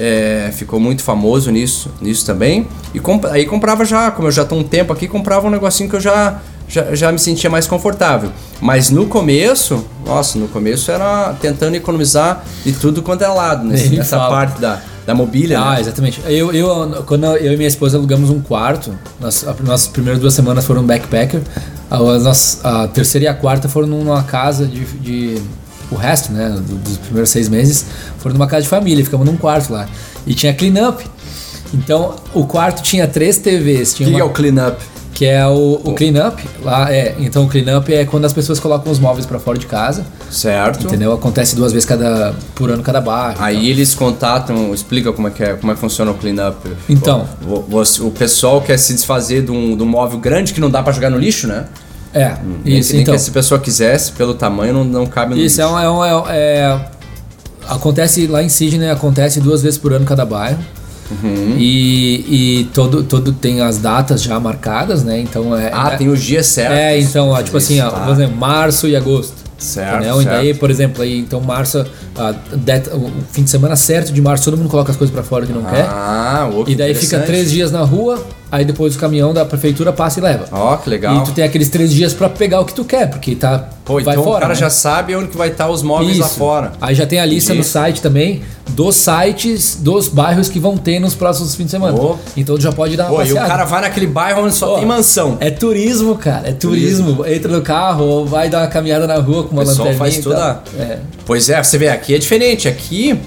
É, 0.00 0.50
ficou 0.52 0.78
muito 0.78 1.02
famoso 1.02 1.50
nisso, 1.50 1.90
nisso 2.00 2.24
também. 2.24 2.68
E 2.94 3.00
comp 3.00 3.24
aí 3.24 3.44
comprava 3.44 3.84
já, 3.84 4.12
como 4.12 4.28
eu 4.28 4.32
já 4.32 4.42
estou 4.42 4.56
um 4.56 4.62
tempo 4.62 4.92
aqui, 4.92 5.08
comprava 5.08 5.48
um 5.48 5.50
negocinho 5.50 5.90
que 5.90 5.96
eu 5.96 6.00
já, 6.00 6.40
já, 6.68 6.94
já 6.94 7.10
me 7.10 7.18
sentia 7.18 7.50
mais 7.50 7.66
confortável. 7.66 8.30
Mas 8.60 8.90
no 8.90 9.06
começo, 9.06 9.84
nossa, 10.06 10.38
no 10.38 10.46
começo 10.46 10.92
era 10.92 11.34
tentando 11.40 11.74
economizar 11.74 12.44
de 12.64 12.72
tudo 12.74 13.02
quanto 13.02 13.22
é 13.24 13.28
lado, 13.28 13.64
nesse, 13.66 13.88
nessa 13.88 14.18
fala. 14.18 14.30
parte 14.30 14.60
da, 14.60 14.80
da 15.04 15.16
mobília. 15.16 15.58
Ah, 15.58 15.74
né? 15.74 15.80
exatamente. 15.80 16.22
Eu, 16.26 16.52
eu, 16.52 17.02
quando 17.04 17.24
eu 17.24 17.52
e 17.52 17.56
minha 17.56 17.68
esposa 17.68 17.96
alugamos 17.96 18.30
um 18.30 18.40
quarto, 18.40 18.96
nas, 19.18 19.44
as 19.48 19.58
nossas 19.60 19.88
primeiras 19.88 20.20
duas 20.20 20.32
semanas 20.32 20.64
foram 20.64 20.82
um 20.82 20.86
backpacker, 20.86 21.40
a, 21.90 21.96
a, 21.96 22.82
a 22.82 22.88
terceira 22.88 23.24
e 23.24 23.28
a 23.28 23.34
quarta 23.34 23.68
foram 23.68 23.88
numa 23.88 24.22
casa 24.22 24.64
de, 24.64 24.84
de 24.84 25.42
o 25.90 25.94
resto, 25.94 26.32
né, 26.32 26.48
dos 26.66 26.98
primeiros 26.98 27.30
seis 27.30 27.48
meses, 27.48 27.86
foram 28.18 28.34
numa 28.34 28.46
casa 28.46 28.62
de 28.62 28.68
família, 28.68 29.04
ficamos 29.04 29.26
num 29.26 29.36
quarto 29.36 29.72
lá. 29.72 29.88
E 30.26 30.34
tinha 30.34 30.52
clean-up. 30.52 31.04
Então, 31.72 32.16
o 32.34 32.46
quarto 32.46 32.82
tinha 32.82 33.06
três 33.06 33.38
TVs. 33.38 33.92
O 33.92 33.96
que, 33.96 34.04
uma... 34.04 34.20
é 34.20 34.24
o 34.24 34.30
clean-up? 34.30 34.82
Que 35.12 35.26
é 35.26 35.46
o, 35.46 35.80
o 35.82 35.94
clean-up. 35.94 36.42
Lá 36.62 36.92
é, 36.92 37.14
então, 37.18 37.44
o 37.44 37.48
clean-up 37.48 37.92
é 37.92 38.04
quando 38.04 38.24
as 38.24 38.32
pessoas 38.32 38.60
colocam 38.60 38.92
os 38.92 38.98
móveis 38.98 39.26
para 39.26 39.38
fora 39.38 39.58
de 39.58 39.66
casa. 39.66 40.06
Certo. 40.30 40.86
Entendeu? 40.86 41.12
Acontece 41.12 41.56
duas 41.56 41.72
vezes 41.72 41.86
cada, 41.86 42.34
por 42.54 42.70
ano 42.70 42.82
cada 42.82 43.00
bairro. 43.00 43.42
Aí 43.42 43.56
então. 43.56 43.68
eles 43.68 43.94
contatam, 43.94 44.72
explica 44.72 45.12
como 45.12 45.28
é 45.28 45.30
que, 45.30 45.42
é, 45.42 45.54
como 45.54 45.72
é 45.72 45.74
que 45.74 45.80
funciona 45.80 46.10
o 46.10 46.14
clean-up. 46.14 46.56
Então. 46.88 47.26
O, 47.46 47.64
o, 47.74 48.06
o, 48.06 48.10
pessoal 48.12 48.60
quer 48.60 48.78
se 48.78 48.94
desfazer 48.94 49.42
de 49.42 49.50
um, 49.50 49.76
de 49.76 49.82
um 49.82 49.86
móvel 49.86 50.18
grande 50.20 50.54
que 50.54 50.60
não 50.60 50.70
dá 50.70 50.82
para 50.82 50.92
jogar 50.92 51.10
no 51.10 51.18
lixo, 51.18 51.48
né? 51.48 51.66
É, 52.18 52.32
hum, 52.32 52.60
isso. 52.64 52.92
Nem 52.92 53.02
então, 53.02 53.14
que 53.14 53.20
se 53.20 53.30
a 53.30 53.32
pessoa 53.32 53.60
quisesse, 53.60 54.12
pelo 54.12 54.34
tamanho, 54.34 54.72
não, 54.72 54.84
não 54.84 55.06
cabe 55.06 55.34
no 55.34 55.40
Isso, 55.40 55.60
é, 55.60 55.66
um, 55.66 55.78
é, 55.78 55.90
um, 55.90 56.04
é, 56.04 56.16
é, 56.30 56.80
Acontece 57.68 58.26
lá 58.26 58.42
em 58.42 58.48
Sydney, 58.48 58.90
acontece 58.90 59.40
duas 59.40 59.62
vezes 59.62 59.78
por 59.78 59.92
ano 59.92 60.04
cada 60.04 60.24
bairro. 60.24 60.58
Uhum. 61.10 61.54
E, 61.56 62.60
e 62.60 62.64
todo, 62.74 63.02
todo 63.02 63.32
tem 63.32 63.60
as 63.62 63.78
datas 63.78 64.22
já 64.22 64.38
marcadas, 64.38 65.02
né? 65.02 65.18
Então 65.20 65.56
é. 65.56 65.70
Ah, 65.72 65.92
é, 65.92 65.96
tem 65.96 66.08
os 66.08 66.22
dias 66.22 66.46
certos. 66.46 66.76
É, 66.76 66.98
então, 66.98 67.28
ó, 67.28 67.42
tipo 67.42 67.56
assim, 67.56 67.80
ó, 67.80 67.90
por 67.90 68.12
exemplo, 68.12 68.36
março 68.36 68.86
e 68.86 68.96
agosto. 68.96 69.48
Certo, 69.58 69.96
entendeu? 69.96 70.22
certo. 70.22 70.28
E 70.28 70.30
daí, 70.30 70.54
por 70.54 70.70
exemplo, 70.70 71.02
aí, 71.02 71.18
então 71.18 71.40
março, 71.40 71.80
uh, 71.80 72.96
o 72.96 73.10
fim 73.32 73.42
de 73.42 73.50
semana 73.50 73.74
certo 73.74 74.12
de 74.12 74.22
março, 74.22 74.44
todo 74.44 74.56
mundo 74.56 74.68
coloca 74.68 74.92
as 74.92 74.96
coisas 74.96 75.12
para 75.12 75.24
fora 75.24 75.46
que 75.46 75.52
não 75.52 75.66
ah, 75.66 75.70
quer. 75.70 75.84
Ah, 75.88 76.50
E 76.66 76.76
daí 76.76 76.94
fica 76.94 77.18
três 77.20 77.50
dias 77.50 77.72
na 77.72 77.82
rua, 77.82 78.24
aí 78.50 78.64
depois 78.64 78.96
o 78.96 78.98
caminhão 78.98 79.34
da 79.34 79.44
prefeitura 79.44 79.92
passa 79.92 80.20
e 80.20 80.22
leva. 80.22 80.46
Ó, 80.50 80.74
oh, 80.74 80.78
que 80.78 80.88
legal. 80.88 81.16
E 81.16 81.24
tu 81.24 81.32
tem 81.32 81.44
aqueles 81.44 81.68
três 81.68 81.92
dias 81.92 82.12
para 82.14 82.28
pegar 82.28 82.60
o 82.60 82.64
que 82.64 82.74
tu 82.74 82.84
quer, 82.84 83.08
porque 83.08 83.34
tá. 83.34 83.68
Pô, 83.84 83.94
vai 83.94 84.14
então 84.14 84.24
fora, 84.24 84.36
o 84.36 84.40
cara 84.40 84.54
né? 84.54 84.60
já 84.60 84.70
sabe 84.70 85.16
onde 85.16 85.28
que 85.28 85.36
vai 85.36 85.48
estar 85.48 85.68
os 85.68 85.82
móveis 85.82 86.12
Isso. 86.12 86.20
lá 86.20 86.28
fora. 86.28 86.72
Aí 86.80 86.94
já 86.94 87.06
tem 87.06 87.20
a 87.20 87.24
lista 87.24 87.54
no 87.54 87.64
site 87.64 88.02
também 88.02 88.42
dos 88.70 88.96
sites 88.96 89.76
dos 89.76 90.08
bairros 90.08 90.48
que 90.48 90.60
vão 90.60 90.76
ter 90.76 91.00
nos 91.00 91.14
próximos 91.14 91.54
fins 91.54 91.66
de 91.66 91.70
semana. 91.70 91.98
Oh. 91.98 92.16
Então 92.36 92.56
tu 92.56 92.62
já 92.62 92.72
pode 92.72 92.96
dar 92.96 93.10
uma 93.10 93.22
Pô. 93.22 93.22
E 93.24 93.32
o 93.32 93.36
cara 93.36 93.64
vai 93.64 93.80
naquele 93.80 94.06
bairro 94.06 94.44
onde 94.44 94.54
só 94.54 94.74
oh, 94.74 94.78
tem 94.78 94.86
mansão. 94.86 95.36
É 95.40 95.50
turismo, 95.50 96.16
cara. 96.16 96.48
É 96.48 96.52
turismo. 96.52 97.16
turismo. 97.16 97.26
Entra 97.26 97.50
no 97.50 97.62
carro 97.62 98.04
ou 98.04 98.26
vai 98.26 98.48
dar 98.48 98.60
uma 98.60 98.66
caminhada 98.66 99.06
na 99.06 99.16
rua 99.16 99.44
com 99.44 99.52
uma 99.52 99.64
lanterna. 99.64 99.94
faz 99.94 100.18
toda. 100.18 100.62
É. 100.78 100.98
Pois 101.24 101.48
é, 101.48 101.62
você 101.62 101.78
vê, 101.78 101.88
aqui 101.88 102.14
é 102.14 102.18
diferente. 102.18 102.68
Aqui 102.68 103.18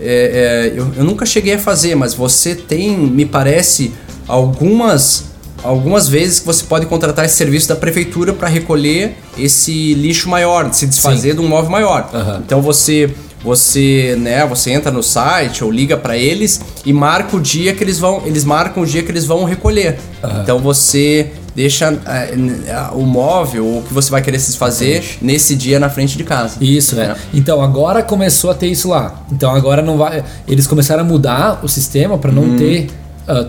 é, 0.00 0.72
é, 0.74 0.78
eu, 0.78 0.88
eu 0.96 1.04
nunca 1.04 1.26
cheguei 1.26 1.54
a 1.54 1.58
fazer, 1.58 1.94
mas 1.94 2.14
você 2.14 2.54
tem, 2.54 2.96
me 2.96 3.26
parece, 3.26 3.92
algumas 4.30 5.30
algumas 5.62 6.08
vezes 6.08 6.40
que 6.40 6.46
você 6.46 6.64
pode 6.64 6.86
contratar 6.86 7.26
esse 7.26 7.34
serviço 7.34 7.68
da 7.68 7.76
prefeitura 7.76 8.32
para 8.32 8.48
recolher 8.48 9.16
esse 9.38 9.92
lixo 9.92 10.26
maior, 10.26 10.72
se 10.72 10.86
desfazer 10.86 11.32
Sim. 11.32 11.36
de 11.36 11.42
um 11.42 11.48
móvel 11.48 11.70
maior. 11.70 12.08
Uhum. 12.14 12.38
Então 12.38 12.62
você 12.62 13.14
você, 13.42 14.16
né, 14.18 14.44
você 14.46 14.70
entra 14.70 14.92
no 14.92 15.02
site 15.02 15.64
ou 15.64 15.70
liga 15.70 15.96
para 15.96 16.14
eles 16.14 16.60
e 16.84 16.92
marca 16.92 17.36
o 17.36 17.40
dia 17.40 17.74
que 17.74 17.82
eles 17.82 17.98
vão, 17.98 18.22
eles 18.26 18.44
marcam 18.44 18.82
o 18.82 18.86
dia 18.86 19.02
que 19.02 19.10
eles 19.10 19.24
vão 19.24 19.44
recolher. 19.44 19.98
Uhum. 20.22 20.42
Então 20.42 20.58
você 20.58 21.32
deixa 21.54 21.90
uh, 21.90 22.98
o 22.98 23.06
móvel, 23.06 23.78
o 23.78 23.82
que 23.82 23.94
você 23.94 24.10
vai 24.10 24.20
querer 24.22 24.38
se 24.38 24.56
fazer 24.56 25.18
nesse 25.22 25.56
dia 25.56 25.80
na 25.80 25.88
frente 25.88 26.18
de 26.18 26.24
casa. 26.24 26.56
Isso, 26.60 26.94
né? 26.94 27.16
Então 27.32 27.62
agora 27.62 28.02
começou 28.02 28.50
a 28.50 28.54
ter 28.54 28.66
isso 28.66 28.88
lá. 28.88 29.22
Então 29.32 29.54
agora 29.54 29.80
não 29.80 29.96
vai, 29.96 30.22
eles 30.46 30.66
começaram 30.66 31.02
a 31.02 31.04
mudar 31.04 31.60
o 31.62 31.68
sistema 31.68 32.18
para 32.18 32.30
não 32.30 32.42
hum. 32.42 32.56
ter 32.56 32.88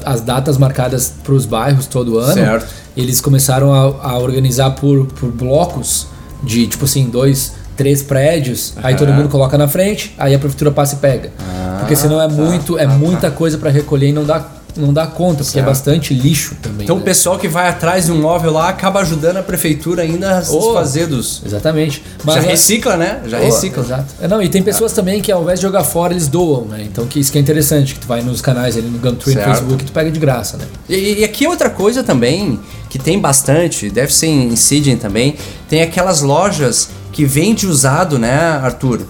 as 0.05 0.21
datas 0.21 0.57
marcadas 0.57 1.13
para 1.23 1.33
os 1.33 1.45
bairros 1.45 1.85
todo 1.85 2.17
ano. 2.17 2.33
Certo. 2.33 2.67
Eles 2.95 3.21
começaram 3.21 3.73
a, 3.73 4.11
a 4.11 4.17
organizar 4.19 4.71
por, 4.71 5.05
por 5.07 5.31
blocos 5.31 6.07
de 6.43 6.67
tipo 6.67 6.85
assim 6.85 7.09
dois 7.09 7.53
três 7.75 8.03
prédios, 8.03 8.73
uhum. 8.75 8.81
aí 8.83 8.95
todo 8.95 9.11
mundo 9.11 9.27
coloca 9.29 9.57
na 9.57 9.67
frente, 9.67 10.13
aí 10.17 10.35
a 10.35 10.39
prefeitura 10.39 10.71
passa 10.71 10.95
e 10.95 10.97
pega. 10.99 11.31
Ah, 11.39 11.77
porque 11.79 11.95
senão 11.95 12.21
é 12.21 12.27
tá, 12.27 12.33
muito, 12.33 12.77
é 12.77 12.85
tá, 12.85 12.93
muita 12.93 13.21
tá. 13.21 13.31
coisa 13.31 13.57
para 13.57 13.71
recolher 13.71 14.09
e 14.09 14.13
não 14.13 14.23
dá 14.23 14.39
não 14.75 14.93
dá 14.93 15.07
conta, 15.07 15.43
porque 15.43 15.59
é 15.59 15.61
é 15.61 15.65
bastante 15.65 16.13
lixo 16.13 16.55
também. 16.61 16.83
Então 16.83 16.95
né? 16.95 17.01
o 17.01 17.05
pessoal 17.05 17.37
que 17.37 17.47
vai 17.47 17.67
atrás 17.67 18.05
de 18.05 18.11
um 18.11 18.21
móvel 18.21 18.51
lá 18.51 18.69
acaba 18.69 18.99
ajudando 19.01 19.37
a 19.37 19.43
prefeitura 19.43 20.03
ainda 20.03 20.37
a 20.37 20.43
se 20.43 20.55
oh, 20.55 20.59
desfazer 20.59 21.07
dos. 21.07 21.41
Exatamente. 21.45 22.03
Mas 22.23 22.35
Já 22.35 22.41
recicla, 22.41 22.97
né? 22.97 23.21
Já 23.25 23.39
oh, 23.39 23.43
recicla. 23.43 23.83
Exato. 23.83 24.05
É, 24.21 24.27
não, 24.27 24.41
e 24.41 24.49
tem 24.49 24.61
pessoas 24.61 24.91
ah. 24.91 24.95
também 24.95 25.21
que 25.21 25.31
ao 25.31 25.41
invés 25.43 25.59
de 25.59 25.65
jogar 25.65 25.83
fora, 25.83 26.13
eles 26.13 26.27
doam, 26.27 26.65
né? 26.65 26.83
Então 26.83 27.05
que 27.05 27.19
isso 27.19 27.31
que 27.31 27.37
é 27.37 27.41
interessante, 27.41 27.93
que 27.93 27.99
tu 27.99 28.07
vai 28.07 28.21
nos 28.21 28.41
canais 28.41 28.77
ali 28.77 28.87
no 28.87 28.99
Gumtree 28.99 29.35
no 29.35 29.41
Facebook 29.41 29.85
tu 29.85 29.91
pega 29.91 30.11
de 30.11 30.19
graça, 30.19 30.57
né? 30.57 30.65
E, 30.89 31.19
e 31.19 31.23
aqui 31.23 31.47
outra 31.47 31.69
coisa 31.69 32.03
também, 32.03 32.59
que 32.89 32.99
tem 32.99 33.19
bastante, 33.19 33.89
deve 33.89 34.13
ser 34.13 34.27
em 34.27 34.55
Sydney 34.55 34.95
também, 34.95 35.35
tem 35.69 35.81
aquelas 35.81 36.21
lojas 36.21 36.89
que 37.11 37.25
vende 37.25 37.67
usado, 37.67 38.17
né, 38.17 38.37
Arthur? 38.39 39.01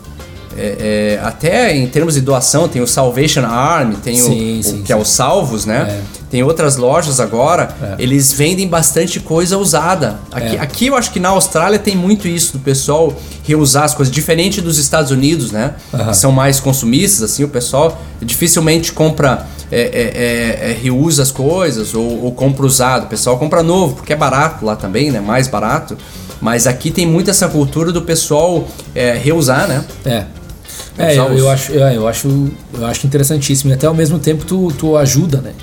É, 0.58 1.17
é, 1.20 1.25
até 1.25 1.75
em 1.75 1.88
termos 1.88 2.15
de 2.15 2.22
doação, 2.22 2.67
tem 2.67 2.81
o 2.81 2.88
Salvation 2.88 3.46
Army, 3.46 3.96
tem 3.96 4.15
sim, 4.15 4.60
o, 4.60 4.63
sim, 4.63 4.79
o, 4.79 4.81
que 4.81 4.88
sim. 4.88 4.93
é 4.93 4.96
o 4.96 5.05
Salvos, 5.05 5.65
né? 5.65 6.00
É. 6.17 6.22
Tem 6.29 6.43
outras 6.43 6.77
lojas 6.77 7.20
agora, 7.20 7.75
é. 7.81 7.96
eles 8.00 8.31
vendem 8.31 8.67
bastante 8.67 9.20
coisa 9.20 9.58
usada. 9.58 10.20
Aqui, 10.31 10.55
é. 10.55 10.60
aqui 10.60 10.88
eu 10.88 10.96
acho 10.96 11.12
que 11.12 11.20
na 11.20 11.29
Austrália 11.29 11.77
tem 11.77 11.96
muito 11.96 12.27
isso 12.27 12.53
do 12.53 12.60
pessoal 12.60 13.13
reusar 13.43 13.84
as 13.84 13.93
coisas, 13.93 14.13
diferente 14.13 14.62
dos 14.62 14.77
Estados 14.77 15.12
Unidos, 15.12 15.51
né? 15.51 15.75
Que 15.91 16.15
são 16.15 16.31
mais 16.31 16.60
consumistas, 16.60 17.24
assim, 17.24 17.43
o 17.43 17.50
pessoal 17.50 18.01
dificilmente 18.22 18.93
compra, 18.93 19.46
é, 19.72 20.77
reusa 20.81 21.24
as 21.24 21.31
coisas 21.31 21.93
ou, 21.93 22.24
ou 22.24 22.31
compra 22.31 22.65
usado. 22.65 23.05
O 23.05 23.08
pessoal 23.08 23.38
compra 23.38 23.62
novo, 23.62 23.96
porque 23.96 24.13
é 24.13 24.15
barato 24.15 24.63
lá 24.63 24.75
também, 24.75 25.12
né? 25.12 25.20
Mais 25.20 25.48
barato. 25.48 25.98
Mas 26.41 26.65
aqui 26.65 26.89
tem 26.89 27.05
muito 27.05 27.29
essa 27.29 27.48
cultura 27.48 27.91
do 27.91 28.01
pessoal 28.01 28.67
é, 28.96 29.13
reusar, 29.13 29.67
né? 29.67 29.86
É. 30.03 30.25
É, 30.98 31.17
eu, 31.17 31.38
eu, 31.38 31.50
acho, 31.50 31.71
eu, 31.71 31.81
eu, 31.88 32.07
acho, 32.07 32.51
eu 32.74 32.86
acho 32.86 33.07
interessantíssimo. 33.07 33.71
E 33.71 33.74
até 33.74 33.88
ao 33.88 33.93
mesmo 33.93 34.19
tempo 34.19 34.45
tu, 34.45 34.71
tu 34.77 34.98
ajuda, 34.98 35.39
né? 35.41 35.53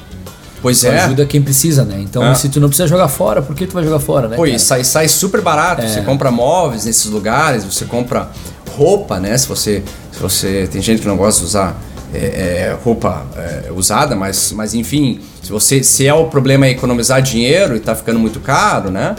Pois 0.61 0.81
tu 0.81 0.87
é. 0.87 1.01
ajuda 1.01 1.27
quem 1.27 1.41
precisa, 1.41 1.85
né? 1.85 2.01
Então, 2.01 2.25
é. 2.25 2.35
se 2.35 2.49
tu 2.49 2.61
não 2.61 2.69
precisa 2.69 2.89
jogar 2.89 3.09
fora, 3.09 3.43
por 3.43 3.55
que 3.55 3.67
tu 3.67 3.75
vai 3.75 3.85
jogar 3.85 4.01
fora, 4.01 4.29
né? 4.29 4.37
Pô, 4.37 4.47
e 4.47 4.59
sai, 4.59 4.83
sai 4.85 5.07
super 5.09 5.41
barato. 5.41 5.83
É. 5.83 5.89
Você 5.89 6.01
compra 6.01 6.31
móveis 6.31 6.85
nesses 6.85 7.07
lugares, 7.07 7.65
você 7.65 7.85
compra 7.85 8.31
roupa, 8.77 9.21
né? 9.21 9.37
Se 9.39 9.47
você, 9.47 9.83
se 10.13 10.21
você. 10.21 10.69
Tem 10.71 10.83
gente 10.83 11.03
que 11.03 11.09
não 11.09 11.17
gosta 11.17 11.41
de 11.41 11.47
usar 11.47 11.81
é, 12.13 12.19
é, 12.19 12.79
roupa 12.83 13.27
é, 13.37 13.71
usada, 13.71 14.17
mas, 14.17 14.53
mas 14.53 14.75
enfim, 14.75 15.21
se 15.43 15.51
você 15.51 15.83
se 15.83 16.07
é 16.07 16.15
o 16.15 16.27
problema 16.27 16.67
é 16.67 16.71
economizar 16.71 17.21
dinheiro 17.21 17.77
e 17.77 17.81
tá 17.81 17.95
ficando 17.95 18.19
muito 18.19 18.41
caro, 18.41 18.91
né? 18.91 19.15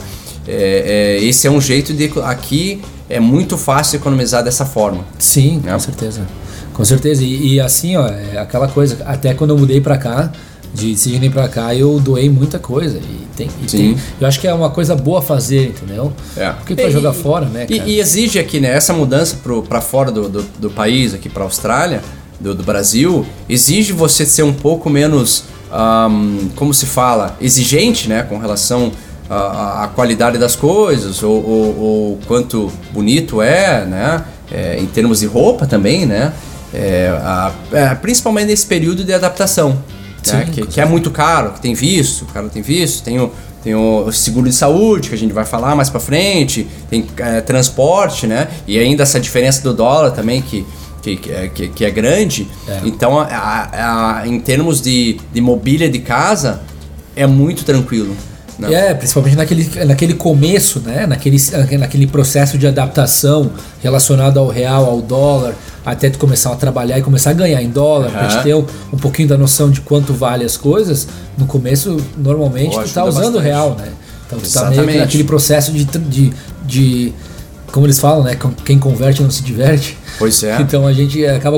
É, 0.47 1.17
é, 1.19 1.23
esse 1.23 1.45
é 1.45 1.51
um 1.51 1.61
jeito 1.61 1.93
de 1.93 2.11
aqui 2.23 2.81
é 3.09 3.19
muito 3.19 3.57
fácil 3.57 3.97
economizar 3.97 4.43
dessa 4.43 4.65
forma. 4.65 5.03
Sim, 5.17 5.61
né? 5.63 5.73
com 5.73 5.79
certeza, 5.79 6.21
com 6.73 6.85
certeza. 6.85 7.23
E, 7.23 7.55
e, 7.55 7.59
assim, 7.59 7.97
ó, 7.97 8.07
é 8.07 8.37
aquela 8.37 8.67
coisa. 8.67 8.97
Até 9.05 9.33
quando 9.33 9.49
eu 9.49 9.57
mudei 9.57 9.81
para 9.81 9.97
cá, 9.97 10.31
de 10.73 10.95
Sydney 10.95 11.29
para 11.29 11.47
cá, 11.47 11.73
eu 11.73 11.99
doei 11.99 12.29
muita 12.29 12.59
coisa 12.59 12.97
e 12.97 13.27
tem, 13.35 13.49
e 13.63 13.65
tem, 13.65 13.97
eu 14.19 14.27
acho 14.27 14.39
que 14.39 14.47
é 14.47 14.53
uma 14.53 14.69
coisa 14.69 14.95
boa 14.95 15.21
fazer, 15.21 15.69
entendeu? 15.69 16.13
É. 16.37 16.51
Porque 16.51 16.75
para 16.75 16.89
jogar 16.89 17.13
fora, 17.13 17.45
né? 17.47 17.65
E, 17.69 17.77
e, 17.79 17.99
exige 17.99 18.37
aqui, 18.37 18.59
né? 18.59 18.69
Essa 18.69 18.93
mudança 18.93 19.37
para 19.67 19.81
fora 19.81 20.11
do, 20.11 20.29
do, 20.29 20.45
do, 20.59 20.69
país, 20.69 21.13
aqui 21.13 21.27
para 21.27 21.43
Austrália, 21.43 22.01
do, 22.39 22.53
do 22.53 22.63
Brasil, 22.63 23.25
exige 23.47 23.93
você 23.93 24.25
ser 24.25 24.43
um 24.43 24.53
pouco 24.53 24.89
menos, 24.89 25.45
um, 25.71 26.49
como 26.55 26.73
se 26.73 26.85
fala, 26.85 27.35
exigente, 27.41 28.07
né? 28.07 28.21
Com 28.21 28.37
relação 28.37 28.91
a, 29.29 29.83
a 29.83 29.87
qualidade 29.89 30.37
das 30.37 30.55
coisas, 30.55 31.21
ou, 31.21 31.37
o 31.37 32.19
quanto 32.27 32.71
bonito 32.91 33.41
é, 33.41 33.85
né? 33.85 34.23
É, 34.51 34.79
em 34.79 34.87
termos 34.87 35.19
de 35.19 35.27
roupa 35.27 35.67
também, 35.67 36.05
né? 36.05 36.33
É, 36.73 37.09
a, 37.21 37.51
é, 37.71 37.95
principalmente 37.95 38.47
nesse 38.47 38.65
período 38.65 39.03
de 39.03 39.13
adaptação, 39.13 39.77
Sim, 40.23 40.37
né? 40.37 40.49
que, 40.51 40.65
que, 40.65 40.81
é 40.81 40.85
muito 40.85 41.11
caro, 41.11 41.51
que 41.51 41.61
tem 41.61 41.73
visto, 41.73 42.23
o 42.23 42.25
cara 42.27 42.49
tem 42.49 42.61
visto, 42.61 43.03
tem 43.03 43.19
o, 43.19 43.31
tem 43.63 43.75
o 43.75 44.11
seguro 44.11 44.47
de 44.47 44.55
saúde, 44.55 45.09
que 45.09 45.15
a 45.15 45.17
gente 45.17 45.33
vai 45.33 45.45
falar 45.45 45.75
mais 45.75 45.89
para 45.89 45.99
frente, 45.99 46.67
tem 46.89 47.05
é, 47.17 47.41
transporte, 47.41 48.25
né? 48.25 48.47
E 48.67 48.79
ainda 48.79 49.03
essa 49.03 49.19
diferença 49.19 49.61
do 49.61 49.73
dólar 49.73 50.11
também, 50.11 50.41
que, 50.41 50.65
que, 51.01 51.17
que, 51.17 51.31
é, 51.31 51.47
que, 51.47 51.85
é 51.85 51.91
grande. 51.91 52.47
É. 52.67 52.81
Então, 52.85 53.19
a, 53.19 54.21
a, 54.21 54.27
em 54.27 54.39
termos 54.39 54.81
de, 54.81 55.19
de 55.31 55.41
mobília 55.41 55.89
de 55.89 55.99
casa, 55.99 56.61
é 57.15 57.27
muito 57.27 57.63
tranquilo. 57.65 58.15
Não. 58.59 58.67
É, 58.67 58.93
principalmente 58.93 59.37
naquele, 59.37 59.85
naquele 59.85 60.13
começo, 60.13 60.81
né? 60.81 61.07
Naquele, 61.07 61.37
naquele 61.77 62.05
processo 62.05 62.57
de 62.57 62.67
adaptação 62.67 63.51
relacionado 63.81 64.37
ao 64.37 64.47
real, 64.49 64.85
ao 64.85 65.01
dólar, 65.01 65.55
até 65.85 66.09
tu 66.09 66.19
começar 66.19 66.51
a 66.51 66.55
trabalhar 66.55 66.99
e 66.99 67.01
começar 67.01 67.29
a 67.29 67.33
ganhar 67.33 67.61
em 67.61 67.69
dólar, 67.69 68.07
uhum. 68.07 68.11
pra 68.11 68.27
te 68.27 68.43
ter 68.43 68.53
um, 68.53 68.65
um, 68.91 68.97
pouquinho 68.97 69.29
da 69.29 69.37
noção 69.37 69.71
de 69.71 69.79
quanto 69.79 70.13
vale 70.13 70.43
as 70.43 70.57
coisas, 70.57 71.07
no 71.37 71.45
começo, 71.45 71.97
normalmente, 72.17 72.75
Pô, 72.75 72.83
tu 72.83 72.93
tá 72.93 73.05
usando 73.05 73.35
o 73.35 73.39
real, 73.39 73.75
né? 73.79 73.87
Então 74.27 74.37
tu 74.37 74.45
Exatamente. 74.45 74.75
tá 74.75 74.85
meio 74.85 74.97
que 74.97 75.05
naquele 75.05 75.23
processo 75.23 75.71
de, 75.71 75.85
de, 75.85 76.33
de 76.65 77.13
como 77.71 77.85
eles 77.85 77.99
falam, 77.99 78.23
né? 78.23 78.37
Quem 78.65 78.77
converte 78.77 79.21
não 79.21 79.31
se 79.31 79.43
diverte. 79.43 79.97
Pois 80.17 80.43
é. 80.43 80.59
Então 80.69 80.85
a 80.85 80.93
gente 80.93 81.25
acaba 81.25 81.57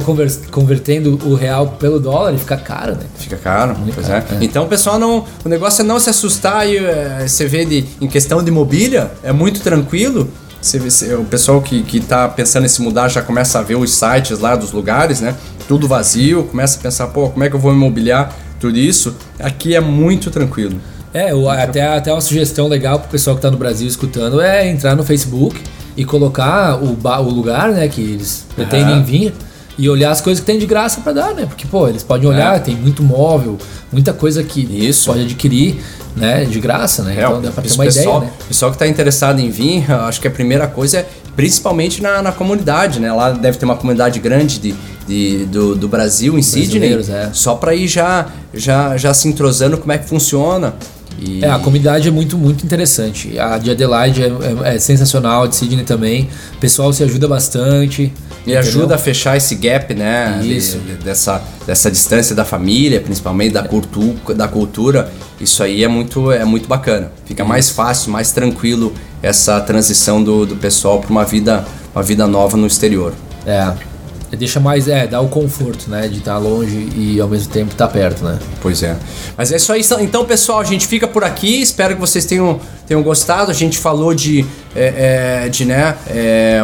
convertendo 0.52 1.20
o 1.26 1.36
real 1.36 1.68
pelo 1.80 2.00
dólar 2.00 2.34
e 2.34 2.38
fica 2.38 2.56
caro, 2.56 2.94
né? 2.94 3.04
Fica 3.16 3.36
caro, 3.36 3.78
Muito 3.78 3.96
pois 3.96 4.08
caro, 4.08 4.26
é. 4.32 4.36
é. 4.36 4.38
Então, 4.42 4.68
pessoal, 4.68 4.98
não, 4.98 5.26
o 5.44 5.50
negócio 5.50 5.82
é 5.82 5.86
não 5.86 6.00
se 6.00 6.10
assustar 6.10 6.68
e 6.68 6.78
é, 6.78 7.26
você 7.28 7.46
vê 7.46 7.66
de, 7.66 7.86
em 8.00 8.08
questão 8.08 8.44
de 8.44 8.52
mobília, 8.52 9.12
é 9.24 9.32
muito 9.32 9.60
tranquilo. 9.62 10.30
Você 10.62 10.78
vê, 10.78 11.14
o 11.16 11.26
pessoal 11.26 11.62
que, 11.62 11.82
que 11.84 12.00
tá 12.00 12.30
pensando 12.30 12.66
em 12.66 12.70
se 12.70 12.82
mudar 12.82 13.10
já 13.10 13.22
começa 13.22 13.60
a 13.60 13.62
ver 13.64 13.76
os 13.76 13.92
sites 13.92 14.40
lá 14.40 14.56
dos 14.56 14.72
lugares, 14.72 15.20
né? 15.20 15.36
Tudo 15.68 15.88
vazio, 15.88 16.44
começa 16.44 16.78
a 16.78 16.82
pensar, 16.82 17.08
pô, 17.08 17.30
como 17.30 17.44
é 17.44 17.50
que 17.50 17.56
eu 17.56 17.60
vou 17.60 17.74
imobiliar 17.74 18.34
tudo 18.60 18.78
isso? 18.78 19.16
Aqui 19.40 19.76
é 19.76 19.82
muito 19.82 20.30
tranquilo. 20.30 20.80
É, 21.14 21.32
até, 21.62 21.88
até 21.88 22.12
uma 22.12 22.22
sugestão 22.22 22.68
legal 22.68 23.00
pro 23.00 23.10
pessoal 23.10 23.36
que 23.36 23.42
tá 23.42 23.52
no 23.52 23.58
Brasil 23.58 23.88
escutando 23.88 24.40
é 24.40 24.70
entrar 24.70 24.96
no 24.96 25.04
Facebook 25.04 25.60
e 25.96 26.06
colocar 26.06 26.82
o, 26.82 26.98
o 26.98 27.30
lugar, 27.30 27.72
né, 27.72 27.88
que 27.88 28.02
eles 28.02 28.46
pretendem 28.56 28.96
uhum. 28.96 29.04
vir 29.04 29.34
e 29.78 29.90
olhar 29.90 30.12
as 30.12 30.22
coisas 30.22 30.40
que 30.40 30.46
tem 30.46 30.60
de 30.60 30.66
graça 30.66 31.02
para 31.02 31.14
dar, 31.14 31.34
né? 31.34 31.46
Porque, 31.46 31.66
pô, 31.66 31.88
eles 31.88 32.04
podem 32.04 32.30
olhar, 32.30 32.56
é. 32.56 32.60
tem 32.60 32.76
muito 32.76 33.02
móvel, 33.02 33.58
muita 33.92 34.14
coisa 34.14 34.44
que 34.44 34.62
Isso. 34.62 35.08
pode 35.10 35.22
adquirir, 35.22 35.82
né, 36.16 36.46
de 36.46 36.60
graça, 36.60 37.04
né? 37.04 37.16
É, 37.18 37.24
então 37.24 37.42
dá 37.42 37.52
pra 37.52 37.64
ter 37.64 37.74
uma 37.74 37.86
pessoal, 37.86 38.18
ideia, 38.18 38.32
né? 38.32 38.38
pessoal 38.48 38.72
que 38.72 38.76
está 38.76 38.88
interessado 38.88 39.40
em 39.40 39.50
vir, 39.50 39.90
acho 39.92 40.22
que 40.22 40.28
a 40.28 40.32
primeira 40.32 40.68
coisa 40.68 41.00
é 41.00 41.10
principalmente 41.36 42.02
na, 42.02 42.22
na 42.22 42.32
comunidade, 42.32 43.00
né? 43.00 43.12
Lá 43.12 43.32
deve 43.32 43.58
ter 43.58 43.66
uma 43.66 43.76
comunidade 43.76 44.20
grande 44.20 44.60
de, 44.60 44.76
de 45.08 45.46
do, 45.46 45.76
do 45.76 45.88
Brasil 45.88 46.38
em 46.38 46.42
Sydney, 46.42 46.94
é. 47.10 47.30
só 47.34 47.56
para 47.56 47.74
ir 47.74 47.88
já, 47.88 48.28
já, 48.54 48.98
já 48.98 49.14
se 49.14 49.28
entrosando 49.28 49.78
como 49.78 49.92
é 49.92 49.98
que 49.98 50.08
funciona. 50.08 50.76
E... 51.20 51.44
É, 51.44 51.50
a 51.50 51.60
comunidade 51.60 52.08
é 52.08 52.12
muito, 52.12 52.38
muito 52.38 52.66
interessante. 52.66 53.38
A 53.38 53.58
de 53.58 53.72
Adelaide 53.72 54.24
é, 54.24 54.28
é, 54.28 54.76
é 54.76 54.80
sensacional, 54.80 55.44
a 55.44 55.48
de 55.48 55.56
Sydney 55.56 55.84
também. 55.84 56.30
O 56.56 56.58
pessoal 56.58 56.92
se 56.92 57.04
ajuda 57.04 57.28
bastante. 57.28 58.04
E 58.46 58.52
entendeu? 58.52 58.60
ajuda 58.60 58.96
a 58.96 58.98
fechar 58.98 59.38
esse 59.38 59.54
gap, 59.56 59.94
né? 59.94 60.42
Isso. 60.44 60.80
De, 60.80 60.96
dessa, 60.96 61.42
dessa 61.66 61.92
distância 61.92 62.36
da 62.36 62.44
família, 62.44 63.00
principalmente 63.00 63.54
da, 63.54 63.64
cultu 63.64 64.16
da 64.36 64.48
cultura. 64.48 65.12
Isso 65.40 65.62
aí 65.62 65.84
é 65.84 65.88
muito, 65.88 66.32
é 66.32 66.44
muito 66.44 66.68
bacana. 66.68 67.12
Fica 67.26 67.44
Isso. 67.44 67.50
mais 67.50 67.70
fácil, 67.70 68.12
mais 68.12 68.32
tranquilo 68.32 68.94
essa 69.22 69.62
transição 69.62 70.24
do, 70.24 70.46
do 70.46 70.56
pessoal 70.56 71.00
para 71.00 71.12
uma 71.12 71.24
vida, 71.24 71.64
uma 71.94 72.02
vida 72.02 72.26
nova 72.26 72.58
no 72.58 72.66
exterior. 72.66 73.14
É. 73.46 73.91
Deixa 74.38 74.60
mais, 74.60 74.88
é, 74.88 75.06
dá 75.06 75.20
o 75.20 75.28
conforto, 75.28 75.90
né? 75.90 76.08
De 76.08 76.20
estar 76.20 76.34
tá 76.34 76.38
longe 76.38 76.90
e 76.96 77.20
ao 77.20 77.28
mesmo 77.28 77.52
tempo 77.52 77.72
estar 77.72 77.88
tá 77.88 77.94
perto, 77.94 78.24
né? 78.24 78.40
Pois 78.62 78.82
é. 78.82 78.96
Mas 79.38 79.52
é 79.52 79.58
isso 79.58 79.74
aí. 79.74 79.86
Então, 80.02 80.26
pessoal, 80.26 80.60
a 80.60 80.64
gente 80.64 80.88
fica 80.88 81.08
por 81.08 81.24
aqui. 81.24 81.62
Espero 81.62 81.96
que 81.96 82.00
vocês 82.00 82.26
tenham, 82.26 82.60
tenham 82.88 83.04
gostado. 83.04 83.52
A 83.52 83.54
gente 83.54 83.78
falou 83.78 84.14
de, 84.14 84.46
é, 84.74 85.44
é, 85.46 85.50
de 85.50 85.66
né, 85.66 85.98
é, 86.08 86.64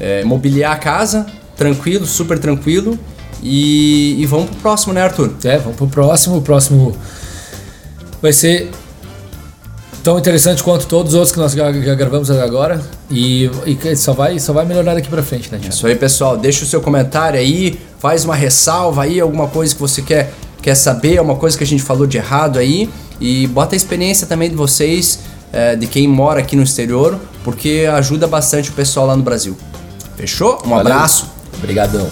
é, 0.00 0.24
mobiliar 0.24 0.72
a 0.72 0.76
casa. 0.76 1.24
Tranquilo, 1.56 2.04
super 2.04 2.38
tranquilo. 2.38 2.98
E, 3.42 4.20
e 4.20 4.26
vamos 4.26 4.50
pro 4.50 4.58
próximo, 4.60 4.92
né, 4.92 5.02
Arthur? 5.02 5.32
É, 5.44 5.58
vamos 5.58 5.76
pro 5.76 5.86
próximo. 5.86 6.38
O 6.38 6.42
próximo 6.42 6.96
vai 8.20 8.32
ser 8.32 8.70
tão 10.02 10.18
interessante 10.18 10.62
quanto 10.62 10.86
todos 10.86 11.12
os 11.12 11.18
outros 11.18 11.32
que 11.32 11.38
nós 11.38 11.52
já 11.52 11.94
gravamos 11.94 12.28
agora. 12.30 12.80
E, 13.14 13.50
e, 13.66 13.94
só, 13.94 14.14
vai, 14.14 14.38
só 14.38 14.54
vai 14.54 14.64
melhorar 14.64 14.94
daqui 14.94 15.08
pra 15.08 15.22
frente, 15.22 15.52
né, 15.52 15.58
Thiago? 15.58 15.74
Isso 15.74 15.86
aí, 15.86 15.94
pessoal. 15.94 16.36
Deixa 16.36 16.64
o 16.64 16.66
seu 16.66 16.80
comentário 16.80 17.38
aí, 17.38 17.78
faz 17.98 18.24
uma 18.24 18.34
ressalva 18.34 19.02
aí, 19.02 19.20
alguma 19.20 19.48
coisa 19.48 19.74
que 19.74 19.80
você 19.80 20.00
quer, 20.00 20.32
quer 20.62 20.74
saber, 20.74 21.18
alguma 21.18 21.36
coisa 21.36 21.56
que 21.58 21.62
a 21.62 21.66
gente 21.66 21.82
falou 21.82 22.06
de 22.06 22.16
errado 22.16 22.58
aí. 22.58 22.88
E 23.20 23.46
bota 23.48 23.74
a 23.74 23.76
experiência 23.76 24.26
também 24.26 24.48
de 24.48 24.56
vocês, 24.56 25.20
é, 25.52 25.76
de 25.76 25.86
quem 25.86 26.08
mora 26.08 26.40
aqui 26.40 26.56
no 26.56 26.62
exterior, 26.62 27.20
porque 27.44 27.86
ajuda 27.92 28.26
bastante 28.26 28.70
o 28.70 28.72
pessoal 28.72 29.06
lá 29.06 29.14
no 29.14 29.22
Brasil. 29.22 29.56
Fechou? 30.16 30.54
Um 30.64 30.70
Valeu. 30.70 30.92
abraço. 30.92 31.30
Obrigadão. 31.58 32.08